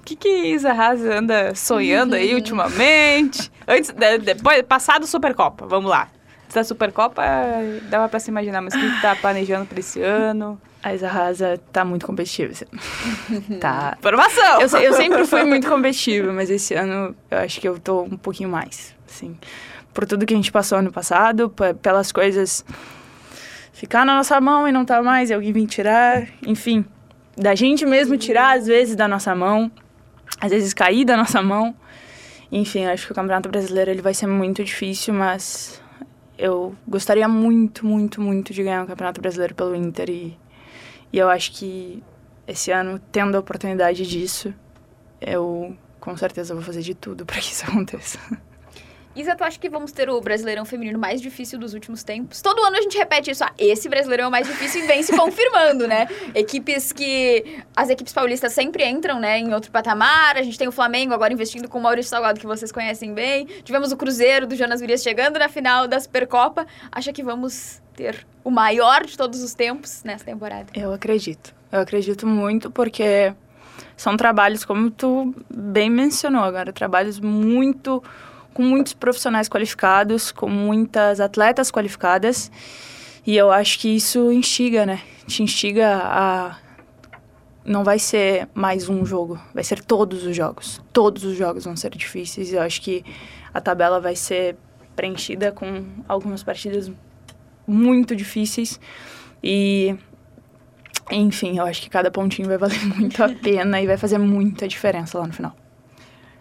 [0.00, 2.36] O que, que Isa Haas anda sonhando aí uhum.
[2.36, 3.50] ultimamente?
[3.68, 6.08] Antes, de, depois, passado Supercopa, vamos lá.
[6.44, 7.22] Antes da Supercopa,
[7.88, 10.60] dava pra se imaginar, mas o que tá planejando pra esse ano?
[10.82, 12.52] A Isa Rasa tá muito competitiva.
[13.60, 13.96] tá.
[14.00, 14.60] Formação!
[14.60, 18.16] Eu, eu, sempre fui muito competitiva, mas esse ano eu acho que eu tô um
[18.16, 19.36] pouquinho mais, assim.
[19.92, 22.64] Por tudo que a gente passou ano passado, pelas coisas
[23.72, 26.84] ficar na nossa mão e não tá mais, e alguém vir tirar, enfim.
[27.36, 29.70] Da gente mesmo tirar, às vezes, da nossa mão
[30.40, 31.74] às vezes cair da nossa mão.
[32.50, 35.80] Enfim, acho que o Campeonato Brasileiro ele vai ser muito difícil, mas
[36.36, 40.38] eu gostaria muito, muito, muito de ganhar o Campeonato Brasileiro pelo Inter e,
[41.12, 42.02] e eu acho que
[42.48, 44.52] esse ano, tendo a oportunidade disso,
[45.20, 48.18] eu com certeza vou fazer de tudo para que isso aconteça.
[49.14, 52.40] Isa, tu acha que vamos ter o Brasileirão Feminino mais difícil dos últimos tempos?
[52.40, 53.42] Todo ano a gente repete isso.
[53.42, 56.06] Ah, esse Brasileirão é o mais difícil e vem se confirmando, né?
[56.32, 57.58] Equipes que...
[57.74, 60.36] As equipes paulistas sempre entram, né, em outro patamar.
[60.36, 63.46] A gente tem o Flamengo agora investindo com o Maurício Salgado, que vocês conhecem bem.
[63.64, 66.64] Tivemos o Cruzeiro do Jonas Virias chegando na final da Supercopa.
[66.92, 70.66] Acha que vamos ter o maior de todos os tempos nessa temporada?
[70.72, 71.52] Eu acredito.
[71.72, 73.34] Eu acredito muito porque
[73.96, 78.02] são trabalhos, como tu bem mencionou agora, trabalhos muito
[78.52, 82.50] com muitos profissionais qualificados, com muitas atletas qualificadas.
[83.26, 85.00] E eu acho que isso instiga, né?
[85.26, 86.56] Te instiga a.
[87.64, 90.80] Não vai ser mais um jogo, vai ser todos os jogos.
[90.92, 92.52] Todos os jogos vão ser difíceis.
[92.52, 93.04] Eu acho que
[93.52, 94.56] a tabela vai ser
[94.96, 96.90] preenchida com algumas partidas
[97.66, 98.80] muito difíceis.
[99.42, 99.94] E.
[101.12, 104.66] Enfim, eu acho que cada pontinho vai valer muito a pena e vai fazer muita
[104.66, 105.54] diferença lá no final.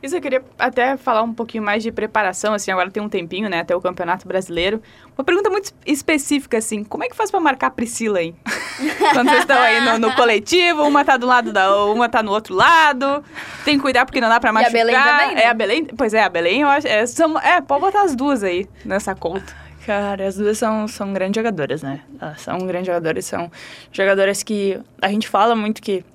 [0.02, 3.50] Isso eu queria até falar um pouquinho mais de preparação, assim, agora tem um tempinho,
[3.50, 4.82] né, até o Campeonato Brasileiro.
[5.18, 8.34] Uma pergunta muito específica, assim, como é que faz para marcar a Priscila aí?
[9.14, 12.32] Quando vocês estão aí no, no, coletivo, uma tá do lado da uma tá no
[12.32, 13.24] outro lado.
[13.66, 14.74] Tem que cuidar porque não dá pra machucar.
[14.74, 15.42] E a Belém também, né?
[15.42, 18.16] É a Belém, pois é, a Belém, eu acho, é, são, é, pode botar as
[18.16, 19.54] duas aí nessa conta.
[19.86, 22.02] Cara, as duas são, são grandes jogadoras, né?
[22.22, 23.52] Elas são grandes jogadoras, são
[23.92, 26.06] jogadoras que a gente fala muito que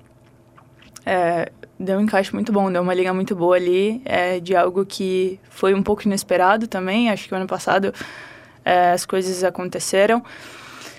[1.05, 4.85] é, deu um encaixe muito bom, deu uma liga muito boa ali, é, de algo
[4.85, 7.09] que foi um pouco inesperado também.
[7.09, 7.93] Acho que ano passado
[8.63, 10.23] é, as coisas aconteceram,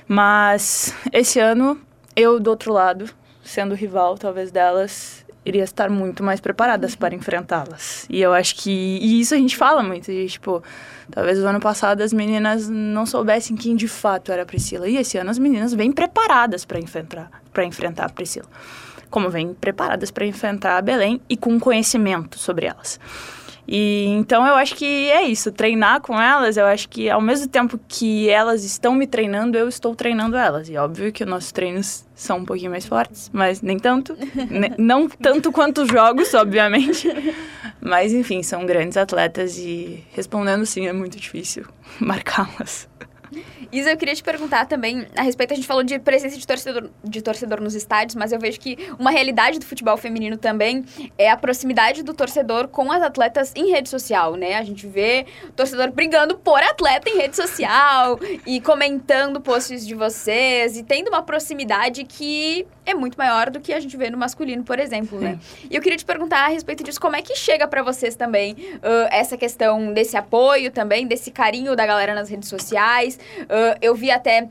[0.06, 1.80] mas esse ano
[2.14, 3.08] eu do outro lado,
[3.42, 8.04] sendo rival talvez delas, iria estar muito mais preparadas para enfrentá-las.
[8.10, 10.62] E eu acho que e isso a gente fala muito, e, tipo,
[11.10, 14.96] talvez o ano passado as meninas não soubessem quem de fato era a Priscila, e
[14.96, 17.30] esse ano as meninas vêm preparadas para enfrentar
[17.64, 18.46] enfrentar a Priscila.
[19.10, 22.98] Como vêm preparadas para enfrentar a Belém e com conhecimento sobre elas.
[23.68, 27.48] E então eu acho que é isso, treinar com elas, eu acho que ao mesmo
[27.48, 30.68] tempo que elas estão me treinando, eu estou treinando elas.
[30.68, 34.16] E óbvio que os nossos treinos são um pouquinho mais fortes, mas nem tanto,
[34.78, 37.08] não tanto quanto os jogos, obviamente.
[37.80, 41.66] Mas enfim, são grandes atletas e respondendo sim é muito difícil
[41.98, 42.88] marcá-las.
[43.72, 46.90] Isa, eu queria te perguntar também a respeito, a gente falou de presença de torcedor,
[47.02, 50.84] de torcedor nos estádios, mas eu vejo que uma realidade do futebol feminino também
[51.18, 54.54] é a proximidade do torcedor com as atletas em rede social, né?
[54.54, 60.76] A gente vê torcedor brigando por atleta em rede social e comentando posts de vocês
[60.76, 64.62] e tendo uma proximidade que é muito maior do que a gente vê no masculino,
[64.62, 65.38] por exemplo, né?
[65.68, 68.52] E eu queria te perguntar a respeito disso, como é que chega para vocês também
[68.52, 73.18] uh, essa questão desse apoio também, desse carinho da galera nas redes sociais?
[73.42, 74.48] Uh, eu vi até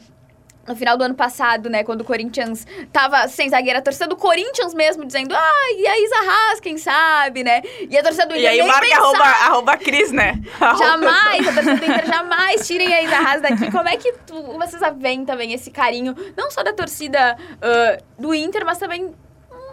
[0.67, 4.15] no final do ano passado, né, quando o Corinthians tava sem zagueira, a torcida do
[4.15, 7.61] Corinthians mesmo dizendo, ah, e a Isa Haas, quem sabe, né?
[7.89, 10.41] E a torcida do Inter E aí marca arroba, arroba Cris, né?
[10.77, 13.71] Jamais, a torcida do Inter jamais tirem a Isa Haas daqui.
[13.71, 18.33] Como é que tu, vocês veem também esse carinho, não só da torcida uh, do
[18.33, 19.13] Inter, mas também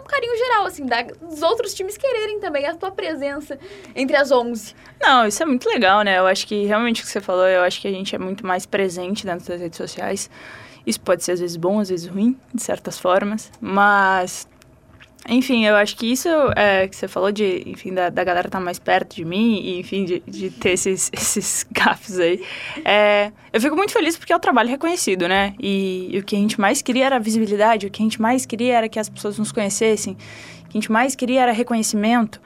[0.03, 3.57] um carinho geral, assim, da, dos outros times quererem também a tua presença
[3.95, 4.75] entre as 11.
[5.01, 6.19] Não, isso é muito legal, né?
[6.19, 8.45] Eu acho que realmente o que você falou, eu acho que a gente é muito
[8.45, 10.29] mais presente dentro das redes sociais.
[10.85, 14.47] Isso pode ser às vezes bom, às vezes ruim, de certas formas, mas
[15.27, 18.59] enfim, eu acho que isso é, que você falou de, enfim, da, da galera estar
[18.59, 22.43] tá mais perto de mim e, enfim, de, de ter esses, esses gafos aí.
[22.83, 25.55] É, eu fico muito feliz porque é o trabalho reconhecido, né?
[25.59, 28.45] E, e, o que a gente mais queria era visibilidade, o que a gente mais
[28.45, 30.13] queria era que as pessoas nos conhecessem,
[30.65, 32.41] o que a gente mais queria era reconhecimento.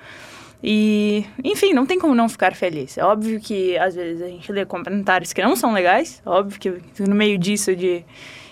[0.64, 2.98] E, enfim, não tem como não ficar feliz.
[2.98, 7.02] É óbvio que às vezes a gente lê comentários que não são legais, óbvio que
[7.02, 8.04] no meio disso de,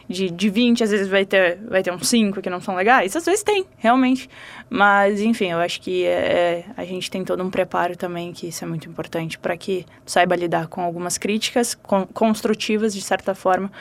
[0.07, 3.15] de, de 20, às vezes vai ter, vai ter uns 5 que não são legais,
[3.15, 4.29] às vezes tem, realmente.
[4.69, 8.47] Mas, enfim, eu acho que é, é a gente tem todo um preparo também, que
[8.47, 13.35] isso é muito importante, para que saiba lidar com algumas críticas com, construtivas, de certa
[13.35, 13.71] forma,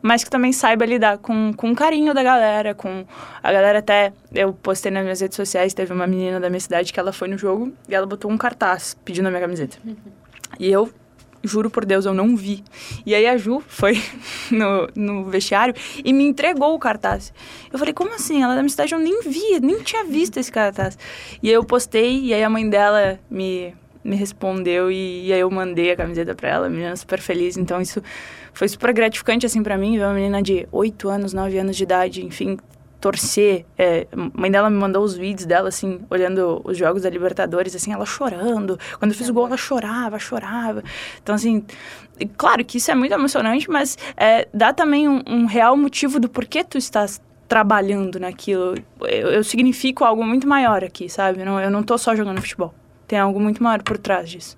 [0.00, 3.04] mas que também saiba lidar com, com o carinho da galera, com
[3.42, 6.92] a galera até, eu postei nas minhas redes sociais, teve uma menina da minha cidade
[6.92, 9.78] que ela foi no jogo e ela botou um cartaz pedindo a minha camiseta.
[10.58, 10.90] E eu
[11.42, 12.62] juro por Deus, eu não vi.
[13.04, 14.00] E aí a Ju foi
[14.50, 15.74] no, no vestiário
[16.04, 17.32] e me entregou o cartaz.
[17.72, 18.42] Eu falei, como assim?
[18.42, 20.98] Ela é da minha cidade, eu nem vi, nem tinha visto esse cartaz.
[21.42, 23.74] E aí eu postei, e aí a mãe dela me,
[24.04, 27.56] me respondeu, e, e aí eu mandei a camiseta pra ela, a menina super feliz.
[27.56, 28.02] Então isso
[28.52, 31.82] foi super gratificante, assim, para mim, ver uma menina de 8 anos, 9 anos de
[31.82, 32.58] idade, enfim,
[33.02, 33.66] torcer.
[33.76, 37.92] É, mãe dela me mandou os vídeos dela, assim, olhando os jogos da Libertadores, assim,
[37.92, 38.78] ela chorando.
[38.98, 40.84] Quando eu fiz o gol, ela chorava, chorava.
[41.20, 41.64] Então, assim,
[42.38, 46.28] claro que isso é muito emocionante, mas é, dá também um, um real motivo do
[46.28, 48.76] porquê tu estás trabalhando naquilo.
[49.00, 51.44] Eu, eu significo algo muito maior aqui, sabe?
[51.44, 52.72] Não, eu não tô só jogando futebol.
[53.08, 54.56] Tem algo muito maior por trás disso.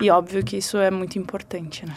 [0.00, 1.96] E óbvio que isso é muito importante, né?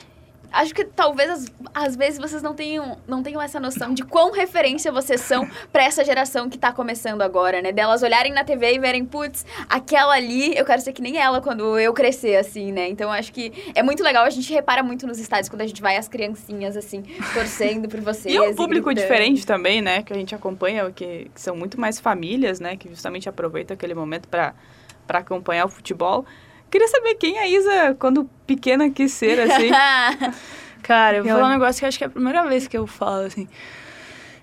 [0.54, 4.32] Acho que talvez às, às, vezes vocês não tenham, não tenham essa noção de quão
[4.32, 7.72] referência vocês são para essa geração que tá começando agora, né?
[7.72, 11.42] Delas olharem na TV e verem, putz, aquela ali, eu quero ser que nem ela
[11.42, 12.88] quando eu crescer, assim, né?
[12.88, 15.82] Então acho que é muito legal, a gente repara muito nos estádios quando a gente
[15.82, 17.02] vai as criancinhas, assim,
[17.34, 18.34] torcendo por vocês.
[18.36, 19.04] e um público gritando.
[19.04, 20.04] diferente também, né?
[20.04, 22.78] Que a gente acompanha, que, que são muito mais famílias, né?
[22.78, 24.54] Que justamente aproveitam aquele momento para
[25.10, 26.26] acompanhar o futebol.
[26.74, 29.70] Queria saber quem a Isa, quando pequena, quis ser, assim.
[30.82, 32.88] Cara, eu vou falar um negócio que acho que é a primeira vez que eu
[32.88, 33.48] falo, assim.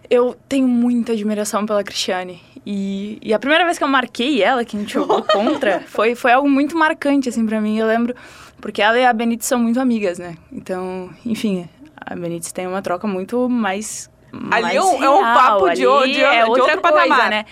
[0.08, 2.40] Eu tenho muita admiração pela Cristiane.
[2.64, 6.14] E, e a primeira vez que eu marquei ela, que a gente jogou contra, foi,
[6.14, 7.76] foi algo muito marcante, assim, pra mim.
[7.76, 8.14] Eu lembro,
[8.60, 10.36] porque ela e a Benítez são muito amigas, né?
[10.52, 14.08] Então, enfim, a Benítez tem uma troca muito mais.
[14.32, 17.28] Ali mais é, um, é um papo de, de, de, é de outra coisa, patamar.
[17.28, 17.44] né?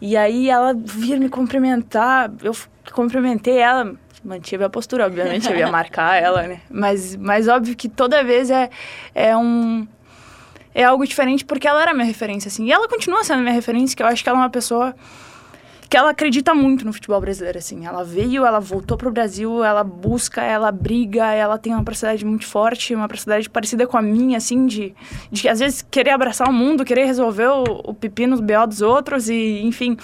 [0.00, 2.52] E aí ela vir me cumprimentar, eu
[2.92, 6.60] cumprimentei ela, mantive a postura, obviamente, eu ia marcar ela, né?
[6.70, 8.70] Mas, mas óbvio que toda vez é,
[9.14, 9.86] é um...
[10.74, 12.64] É algo diferente porque ela era minha referência, assim.
[12.64, 14.94] E ela continua sendo minha referência, que eu acho que ela é uma pessoa
[15.92, 17.84] que ela acredita muito no futebol brasileiro, assim.
[17.84, 22.46] Ela veio, ela voltou pro Brasil, ela busca, ela briga, ela tem uma personalidade muito
[22.46, 24.94] forte, uma personalidade parecida com a minha, assim, de,
[25.30, 28.80] de às vezes querer abraçar o mundo, querer resolver o, o pepino, do BO dos
[28.80, 29.98] outros e, enfim,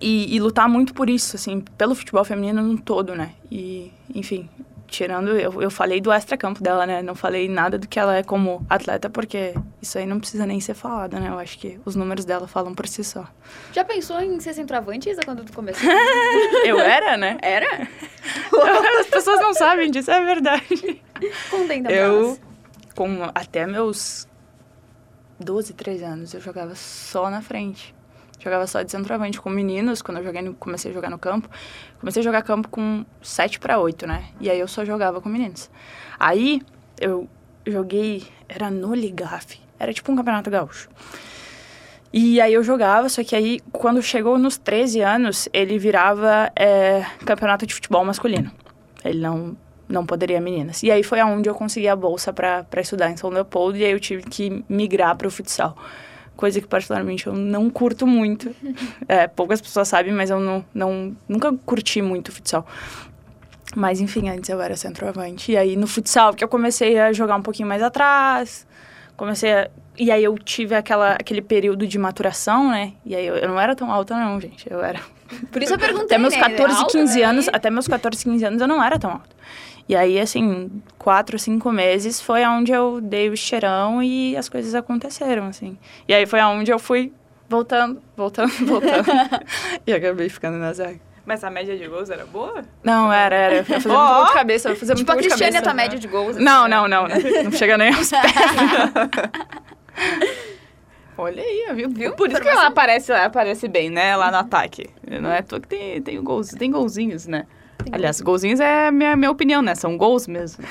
[0.00, 3.32] e, e, lutar muito por isso, assim, pelo futebol feminino no todo, né?
[3.50, 4.48] E, enfim,
[4.94, 7.02] tirando, eu, eu falei do extra-campo dela, né?
[7.02, 10.60] Não falei nada do que ela é como atleta, porque isso aí não precisa nem
[10.60, 11.28] ser falado, né?
[11.28, 13.26] Eu acho que os números dela falam por si só.
[13.72, 15.88] Já pensou em ser centroavante, Isa, quando tu começou?
[16.64, 17.38] eu era, né?
[17.42, 17.88] Era?
[19.00, 21.02] As pessoas não sabem disso, é verdade.
[21.50, 22.38] Conta então Eu,
[22.94, 24.28] com até meus
[25.40, 27.93] 12, 13 anos, eu jogava só na frente.
[28.44, 31.48] Jogava só de centroavante com meninos, quando eu joguei comecei a jogar no campo.
[31.98, 34.26] Comecei a jogar campo com 7 para 8, né?
[34.38, 35.70] E aí eu só jogava com meninos.
[36.20, 36.60] Aí
[37.00, 37.26] eu
[37.66, 40.90] joguei, era no Ligaf, era tipo um campeonato gaúcho.
[42.12, 47.02] E aí eu jogava, só que aí quando chegou nos 13 anos, ele virava é,
[47.24, 48.52] campeonato de futebol masculino.
[49.02, 49.56] Ele não
[49.88, 50.82] não poderia meninas.
[50.82, 53.92] E aí foi aonde eu consegui a bolsa para estudar em São Leopoldo e aí
[53.92, 55.76] eu tive que migrar para o futsal
[56.36, 58.54] coisa que particularmente eu não curto muito.
[59.06, 62.66] É, poucas pessoas sabem, mas eu não, não, nunca curti muito futsal.
[63.76, 65.52] Mas enfim, antes eu era centroavante.
[65.52, 68.66] E aí no futsal, que eu comecei a jogar um pouquinho mais atrás,
[69.16, 69.70] comecei a...
[69.98, 72.94] E aí eu tive aquela, aquele período de maturação, né?
[73.04, 74.70] E aí eu, eu não era tão alta não, gente.
[74.70, 75.00] Eu era...
[75.52, 76.86] Por isso eu perguntei, Até meus 14, né?
[76.90, 77.52] 15 alta, anos, né?
[77.54, 79.36] até meus 14, 15 anos eu não era tão alta.
[79.88, 84.74] E aí, assim, quatro, cinco meses foi onde eu dei o cheirão e as coisas
[84.74, 85.76] aconteceram, assim.
[86.08, 87.12] E aí foi onde eu fui
[87.48, 89.04] voltando, voltando, voltando.
[89.86, 90.98] e acabei ficando na zaga.
[91.26, 92.62] Mas a média de gols era boa?
[92.82, 93.54] Não, era, era.
[93.56, 94.14] Eu fazia muito Ó!
[94.16, 95.70] gol de cabeça, eu fazia Tipo, a muito de Cristiane é cabeça.
[95.70, 96.36] tua média de gols.
[96.36, 96.76] assim, Não, né?
[96.76, 97.16] não, não, não.
[97.44, 98.22] Não chega nem aos pés.
[101.16, 101.88] Olha aí, viu?
[101.90, 102.12] Viu?
[102.14, 104.16] Por isso que ela aparece, ela aparece bem, né?
[104.16, 104.90] Lá no ataque.
[105.20, 107.46] Não é à toa que tem, tem, gols, tem golzinhos, né?
[107.92, 109.74] Aliás, golzinhos é minha, minha opinião, né?
[109.74, 110.64] São gols mesmo.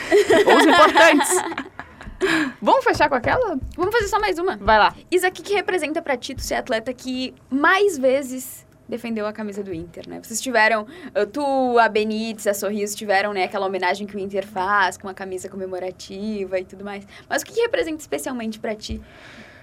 [0.46, 1.30] gols importantes.
[2.62, 3.60] Vamos fechar com aquela?
[3.76, 4.58] Vamos fazer só mais uma.
[4.58, 4.96] Vai lá.
[5.12, 9.34] Isa, o que, que representa pra ti tu ser atleta que mais vezes defendeu a
[9.34, 10.20] camisa do Inter, né?
[10.22, 14.46] Vocês tiveram, uh, tu, a Benítez, a Sorriso tiveram, né, aquela homenagem que o Inter
[14.46, 17.06] faz com a camisa comemorativa e tudo mais.
[17.30, 19.02] Mas o que, que representa especialmente pra ti?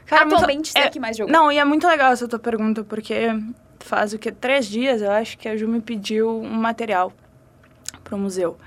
[0.06, 1.32] Cara, muito- Atualmente, ser é, a que mais jogou.
[1.32, 3.28] Não, e é muito legal essa tua pergunta, porque
[3.78, 4.32] faz o que?
[4.32, 7.12] Três dias, eu acho que a Ju me pediu um material
[8.10, 8.58] pro museu.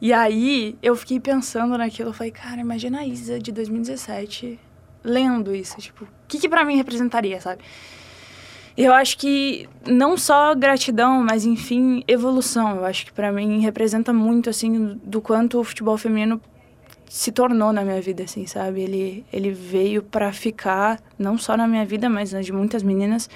[0.00, 4.58] E aí eu fiquei pensando naquilo, eu falei, cara, imagina a Isa de 2017
[5.04, 7.62] lendo isso, tipo, o que que pra mim representaria, sabe?
[8.76, 12.76] Eu acho que não só gratidão, mas enfim, evolução.
[12.76, 16.38] Eu acho que pra mim representa muito assim do quanto o futebol feminino
[17.08, 18.82] se tornou na minha vida, assim, sabe?
[18.82, 23.30] Ele, ele veio pra ficar, não só na minha vida, mas na de muitas meninas.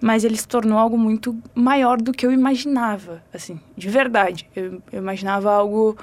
[0.00, 4.48] Mas ele se tornou algo muito maior do que eu imaginava, assim, de verdade.
[4.56, 5.96] Eu, eu imaginava algo,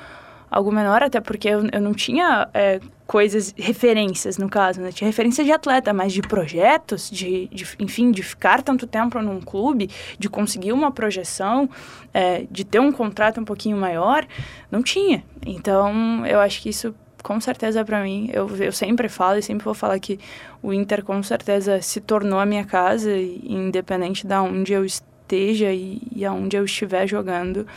[0.51, 4.91] algo menor, até porque eu, eu não tinha é, coisas, referências, no caso, né?
[4.91, 9.39] Tinha referência de atleta, mas de projetos, de, de, enfim, de ficar tanto tempo num
[9.39, 9.89] clube,
[10.19, 11.69] de conseguir uma projeção,
[12.13, 14.27] é, de ter um contrato um pouquinho maior,
[14.69, 15.23] não tinha.
[15.45, 16.93] Então, eu acho que isso,
[17.27, 20.17] com certeza, para mim, eu, eu sempre falo e sempre vou falar que
[20.63, 26.01] o Inter, com certeza, se tornou a minha casa, independente de onde eu esteja e,
[26.15, 27.67] e aonde eu estiver jogando,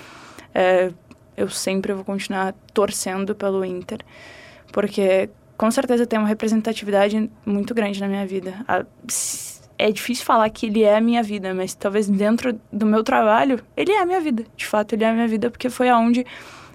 [0.54, 0.92] é,
[1.36, 3.98] eu sempre vou continuar torcendo pelo Inter,
[4.72, 8.54] porque com certeza tem uma representatividade muito grande na minha vida.
[8.68, 8.84] A-
[9.76, 13.60] é difícil falar que ele é a minha vida, mas talvez dentro do meu trabalho,
[13.76, 14.44] ele é a minha vida.
[14.56, 16.24] De fato, ele é a minha vida porque foi aonde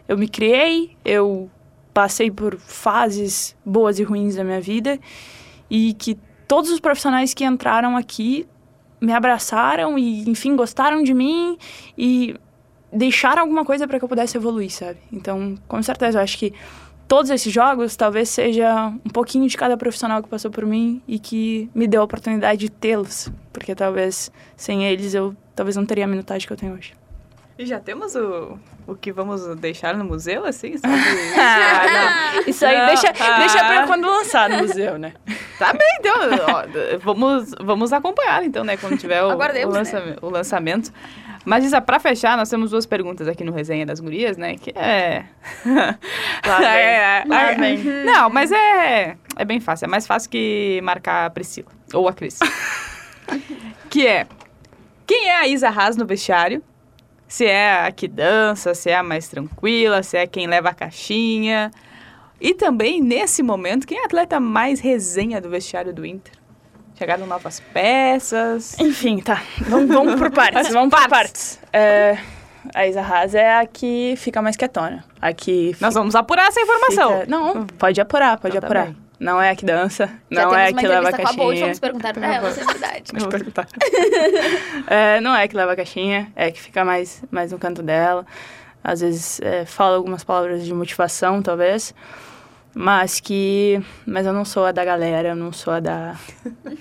[0.09, 1.49] eu me criei, eu
[1.95, 4.99] passei por fases boas e ruins da minha vida
[5.69, 8.45] e que todos os profissionais que entraram aqui
[8.99, 11.57] me abraçaram e, enfim, gostaram de mim
[11.97, 12.35] e
[12.91, 14.99] deixaram alguma coisa para que eu pudesse evoluir, sabe?
[15.09, 16.53] Então, com certeza, eu acho que
[17.07, 21.17] todos esses jogos talvez seja um pouquinho de cada profissional que passou por mim e
[21.17, 26.03] que me deu a oportunidade de tê-los, porque talvez sem eles eu talvez não teria
[26.03, 26.93] a minutagem que eu tenho hoje.
[27.57, 30.93] E já temos o, o que vamos deixar no museu, assim, sabe?
[31.37, 32.43] Ah, não.
[32.47, 33.39] Isso aí Não, deixa, ah.
[33.39, 35.13] deixa pra quando lançar no museu, né?
[35.57, 36.13] Tá bem, então.
[36.49, 38.75] ó, vamos, vamos acompanhar, então, né?
[38.75, 40.17] Quando tiver o, o, Aguardemos, né?
[40.21, 40.91] o lançamento.
[41.45, 44.55] Mas, Isa, pra fechar, nós temos duas perguntas aqui no Resenha das Gurias, né?
[44.57, 45.23] Que é...
[46.45, 46.67] Lá vem.
[46.67, 47.55] É, é, Lá é.
[47.55, 47.83] vem.
[48.03, 49.85] Não, mas é, é bem fácil.
[49.85, 51.69] É mais fácil que marcar a Priscila.
[51.93, 52.39] Ou a Cris.
[53.89, 54.27] que é...
[55.07, 56.61] Quem é a Isa Haas no vestiário?
[57.27, 60.73] Se é a que dança, se é a mais tranquila, se é quem leva a
[60.73, 61.71] caixinha.
[62.39, 66.33] E também, nesse momento, quem é a atleta mais resenha do vestiário do Inter?
[66.97, 68.77] Chegaram novas peças.
[68.79, 69.41] Enfim, tá.
[69.67, 70.69] Vamos, vamos por partes.
[70.73, 71.59] Vamos por partes.
[71.73, 72.17] É,
[72.73, 75.03] a Isa Haas é a que fica mais quietona.
[75.21, 77.19] A que Nós vamos apurar essa informação.
[77.21, 78.85] fica- Não, pode apurar, pode Então tá apurar.
[78.93, 79.04] bem.
[79.19, 81.33] Não é a que dança, Já não é a que leva a entrevista com a
[81.33, 81.65] Bolt, caixinha.
[81.65, 83.03] vamos perguntar pra ela se é verdade.
[83.13, 83.67] Vou perguntar.
[84.87, 88.25] É, não é que leva a caixinha, é que fica mais, mais no canto dela.
[88.83, 91.93] às vezes é, falo algumas palavras de motivação, talvez.
[92.77, 93.81] Mas que.
[94.05, 96.15] Mas eu não sou a da galera, eu não sou a da.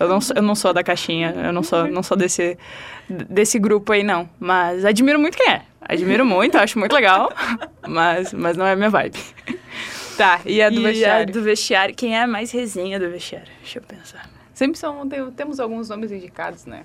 [0.01, 2.59] Eu não sou, eu não sou a da caixinha, eu não sou, não sou desse,
[3.09, 4.28] desse grupo aí, não.
[4.41, 5.62] Mas admiro muito quem é.
[5.80, 7.32] Admiro muito, acho muito legal.
[7.87, 9.18] Mas, mas não é a minha vibe.
[10.17, 11.29] Tá, e a do e vestiário?
[11.29, 13.49] A do vestiário, quem é a mais resenha do vestiário?
[13.61, 14.29] Deixa eu pensar.
[14.53, 16.85] Sempre são, tem- temos alguns nomes indicados, né?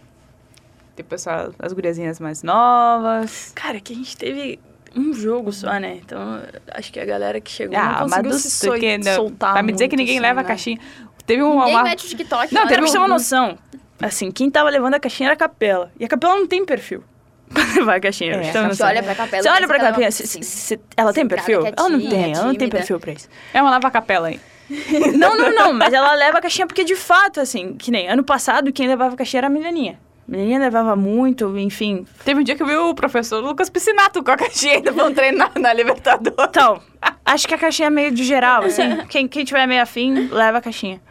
[0.95, 3.51] Tem o pessoal, as guriazinhas mais novas.
[3.55, 4.59] Cara, que a gente teve
[4.95, 5.99] um jogo só, né?
[6.03, 9.53] Então, acho que a galera que chegou Ah, não conseguiu mas se que- não, soltar
[9.53, 10.47] Vai me dizer que ninguém assim, leva a né?
[10.49, 10.79] caixinha.
[11.25, 11.59] Teve uma...
[11.65, 12.53] Ninguém uma- mete o TikTok.
[12.53, 13.57] Não, teve hora que ter uma noção.
[14.01, 15.91] Assim, quem tava levando a caixinha era a capela.
[15.99, 17.07] E a capela não tem perfil pra
[17.75, 18.33] levar a caixinha.
[18.35, 19.43] É, pra uma Você olha pra capela.
[19.43, 21.61] Você olha pra que ela é capela, se- se- se- ela tem perfil?
[21.65, 22.77] Ela não quietinha, tem, ela não tem tímida.
[22.77, 23.27] perfil pra isso.
[23.53, 24.39] É uma lava-capela aí.
[25.17, 28.23] Não, não, não, mas ela leva a caixinha porque de fato, assim, que nem ano
[28.23, 29.99] passado, quem levava a caixinha era a menininha.
[30.27, 32.05] A menininha levava muito, enfim.
[32.23, 35.11] Teve um dia que eu vi o professor Lucas Piscinato com a caixinha ainda vão
[35.11, 36.35] treinar na Libertadores.
[36.49, 36.79] Então,
[37.25, 38.97] acho que a caixinha é meio de geral, assim.
[39.09, 41.01] Quem, quem tiver meio afim, leva a caixinha.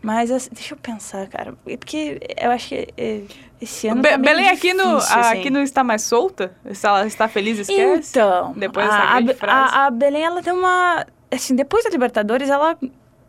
[0.00, 1.54] Mas, assim, deixa eu pensar, cara.
[1.66, 3.20] é Porque eu acho que é,
[3.60, 5.40] esse ano Be- tá Belém aqui no, difícil, a- assim.
[5.40, 6.54] aqui não está mais solta?
[6.72, 8.10] Se ela está feliz, esquece?
[8.18, 11.04] Então, Depois a, dessa a, a, a Belém, ela tem uma...
[11.30, 12.78] Assim, depois da Libertadores, ela...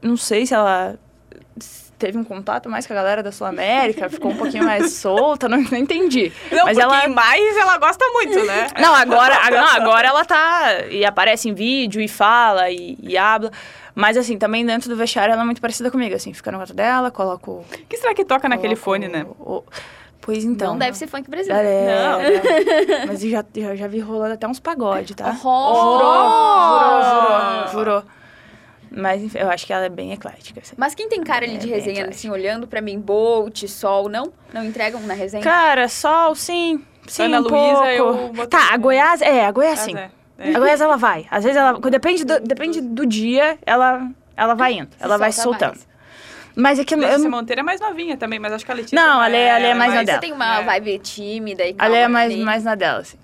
[0.02, 0.98] Não sei se ela
[2.00, 5.62] teve um contato mais com a galera da Sul-América, ficou um pouquinho mais solta, não,
[5.62, 6.32] não entendi.
[6.52, 7.08] Não, Mas porque ela...
[7.10, 8.68] mais ela gosta muito, né?
[8.80, 10.86] Não, agora, agora, não, agora ela tá.
[10.90, 13.52] E aparece em vídeo e fala e, e habla.
[13.94, 16.74] Mas assim, também dentro do vestiário ela é muito parecida comigo, assim, fica no quarto
[16.74, 17.52] dela, coloco.
[17.52, 19.26] O que será que toca naquele fone, né?
[19.40, 19.64] o-
[20.22, 20.74] Pois então.
[20.74, 21.68] Não deve ser funk brasileiro.
[21.68, 23.08] É, Não.
[23.08, 25.36] Mas eu já, já, já vi rolando até uns pagode, tá?
[25.44, 25.74] Oh!
[25.74, 28.04] Jurou, jurou, jurou.
[29.00, 30.62] Mas enfim, eu acho que ela é bem eclética.
[30.62, 30.76] Assim.
[30.78, 34.32] Mas quem tem cara ali É, de resenha, assim, olhando pra mim, Bolt, Sol, não?
[34.54, 35.44] Não entregam na resenha?
[35.44, 36.84] Cara, sol, sim.
[37.08, 38.38] Sim, Ana um Luísa, pouco.
[38.42, 39.96] eu Tá, a Goiás, é, a Goiás sim.
[39.98, 40.56] É, é.
[40.56, 41.26] A Goiás ela vai.
[41.32, 41.80] Às vezes ela.
[41.80, 44.90] Depende do, depende do dia, ela, ela vai indo.
[45.00, 45.70] Ela vai solta soltando.
[45.70, 45.90] mais.
[46.56, 48.96] Mas é que Letícia eu, Monteiro é mais novinha também, mas acho que a Letícia...
[48.96, 50.20] Não, a Lê- a Lê é mais na Você dela.
[50.20, 50.64] tem uma É.
[50.66, 51.94] vibe tímida e a calma.
[51.94, 52.44] Lê é mais, ali.
[52.44, 53.18] mais na dela, assim.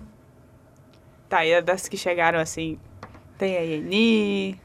[1.28, 2.78] Tá, e das que chegaram assim...
[3.36, 4.58] Tem a Yeni,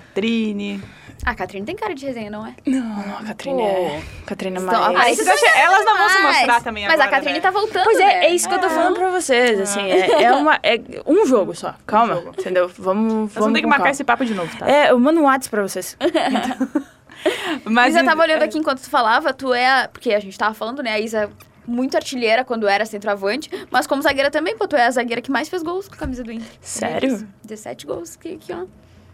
[0.00, 0.82] Catrine...
[1.24, 2.54] Ah, a Catrine tem cara de resenha, não é?
[2.66, 3.68] Não, não, a Catrine Pô.
[3.68, 4.02] é.
[4.26, 4.96] Catrine é Então, mais.
[4.98, 7.40] ah, isso Elas não vão se Mas- mostrar também Mas agora, a Catrine né?
[7.40, 8.24] tá voltando, Pois é, né?
[8.26, 11.54] é isso que eu tô falando pra vocês, assim, é, é uma, é um jogo
[11.54, 12.30] só, calma, jogo.
[12.30, 12.66] entendeu?
[12.76, 13.90] Vamos, vamos Nós vamos ter que marcar calma.
[13.92, 14.68] esse papo de novo, tá?
[14.68, 15.96] É, eu mando um WhatsApp pra vocês.
[17.64, 19.82] Mas Isa tava olhando é, aqui enquanto tu falava, tu é.
[19.84, 20.94] a- Porque a gente tava falando, né?
[20.94, 21.30] A Isa
[21.64, 25.30] muito artilheira quando era centroavante, mas como zagueira também, pô, tu é a zagueira que
[25.30, 26.48] mais fez gols com a camisa do Inter.
[26.60, 27.24] Sério?
[27.44, 28.64] 17 gols, que, que ó.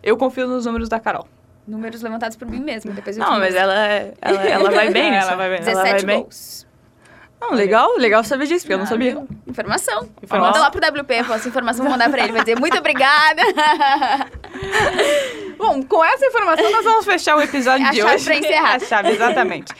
[0.03, 1.27] Eu confio nos números da Carol.
[1.67, 3.75] Números levantados por mim mesma, depois eu Não, mas ela,
[4.23, 5.59] ela, ela vai bem, Ela vai bem.
[5.69, 6.21] Ela vai 17 bem.
[6.23, 6.67] gols.
[7.41, 9.17] Não, legal, legal saber disso, porque eu não Ah, sabia.
[9.47, 10.09] Informação.
[10.23, 10.55] Informação.
[10.55, 12.33] Manda lá pro WP, pô, essa informação vou mandar pra ele.
[12.33, 13.43] Vai dizer, muito obrigada.
[15.57, 18.25] Bom, com essa informação nós vamos fechar o episódio É a de chave hoje.
[18.25, 18.75] pra encerrar.
[18.77, 19.73] A chave, exatamente.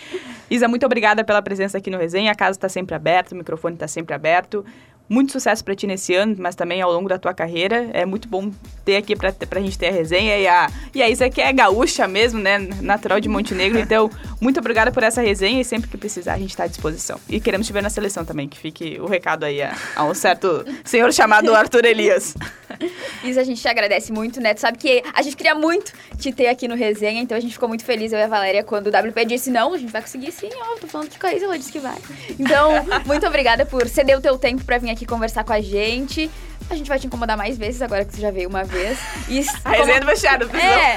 [0.51, 2.33] Isa, muito obrigada pela presença aqui no Resenha.
[2.33, 4.65] A casa está sempre aberta, o microfone está sempre aberto.
[5.09, 7.89] Muito sucesso para ti nesse ano, mas também ao longo da tua carreira.
[7.93, 8.51] É muito bom
[8.85, 10.39] ter aqui pra, pra gente ter a resenha.
[10.39, 12.59] E a, e a Isa que é gaúcha mesmo, né?
[12.81, 13.79] Natural de Montenegro.
[13.79, 17.19] Então, muito obrigada por essa resenha e sempre que precisar a gente está à disposição.
[17.29, 20.15] E queremos te ver na seleção também, que fique o recado aí a, a um
[20.15, 22.35] certo senhor chamado Arthur Elias.
[23.25, 24.55] Isa, a gente te agradece muito, né?
[24.55, 27.53] Tu sabe que a gente queria muito te ter aqui no resenha, então a gente
[27.53, 30.03] ficou muito feliz, eu e a Valéria, quando o WP disse não, a gente vai
[30.03, 31.99] conseguir sim, ó, tô falando que com a Isa, ela disse que vai.
[32.39, 32.71] Então,
[33.07, 36.31] muito obrigada por ceder o teu tempo pra vir aqui conversar com a gente.
[36.71, 38.99] A gente vai te incomodar mais vezes agora que tu já veio uma vez.
[39.29, 40.97] E A resenha do vestiário, É.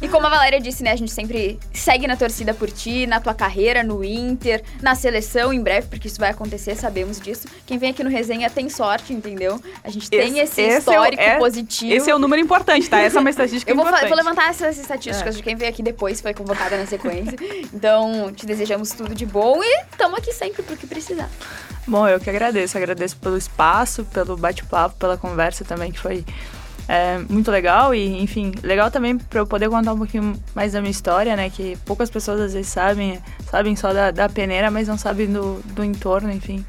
[0.00, 3.20] E como a Valéria disse, né, a gente sempre segue na torcida por ti, na
[3.20, 7.46] tua carreira, no Inter, na seleção em breve, porque isso vai acontecer, sabemos disso.
[7.64, 9.60] Quem vem aqui no resenha tem sorte, entendeu?
[9.84, 11.92] A gente tem esse, Esse- é histórico é- positivo.
[11.92, 12.98] Esse é um número importante, tá?
[12.98, 14.08] Essa é uma estatística Eu vou, importante.
[14.08, 17.36] vou levantar essas estatísticas de quem veio aqui depois, foi convocada na sequência.
[17.72, 21.30] Então, te desejamos tudo de bom e estamos aqui sempre pro que precisar.
[21.86, 22.76] Bom, eu que agradeço.
[22.76, 26.24] Agradeço pelo espaço, pelo bate-papo, pela conversa também, que foi
[26.88, 27.94] é, muito legal.
[27.94, 31.50] E, enfim, legal também para eu poder contar um pouquinho mais da minha história, né?
[31.50, 33.20] Que poucas pessoas às vezes sabem,
[33.50, 36.64] sabem só da, da peneira, mas não sabem do, do entorno, enfim.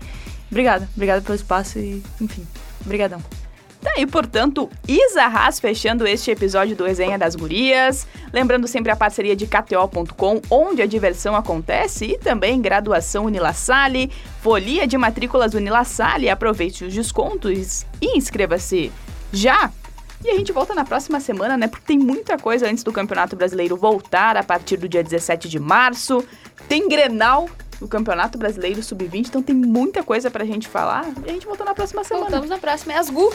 [0.51, 2.45] Obrigada, obrigada pelo espaço e, enfim,
[2.85, 3.21] brigadão.
[3.83, 8.07] Tá, e portanto, Isa Haas fechando este episódio do Resenha das Gurias.
[8.31, 14.09] Lembrando sempre a parceria de KTO.com, onde a diversão acontece, e também graduação Unilassalle,
[14.41, 16.29] folia de matrículas Unilassalle.
[16.29, 18.89] Aproveite os descontos e inscreva-se
[19.33, 19.69] já!
[20.23, 21.67] E a gente volta na próxima semana, né?
[21.67, 25.59] Porque tem muita coisa antes do Campeonato Brasileiro voltar a partir do dia 17 de
[25.59, 26.23] março.
[26.69, 27.49] Tem Grenal
[27.83, 31.05] no Campeonato Brasileiro Sub-20, então tem muita coisa pra gente falar.
[31.25, 32.29] E a gente volta na próxima semana.
[32.29, 32.93] Voltamos na próxima.
[32.93, 33.29] É as Gu.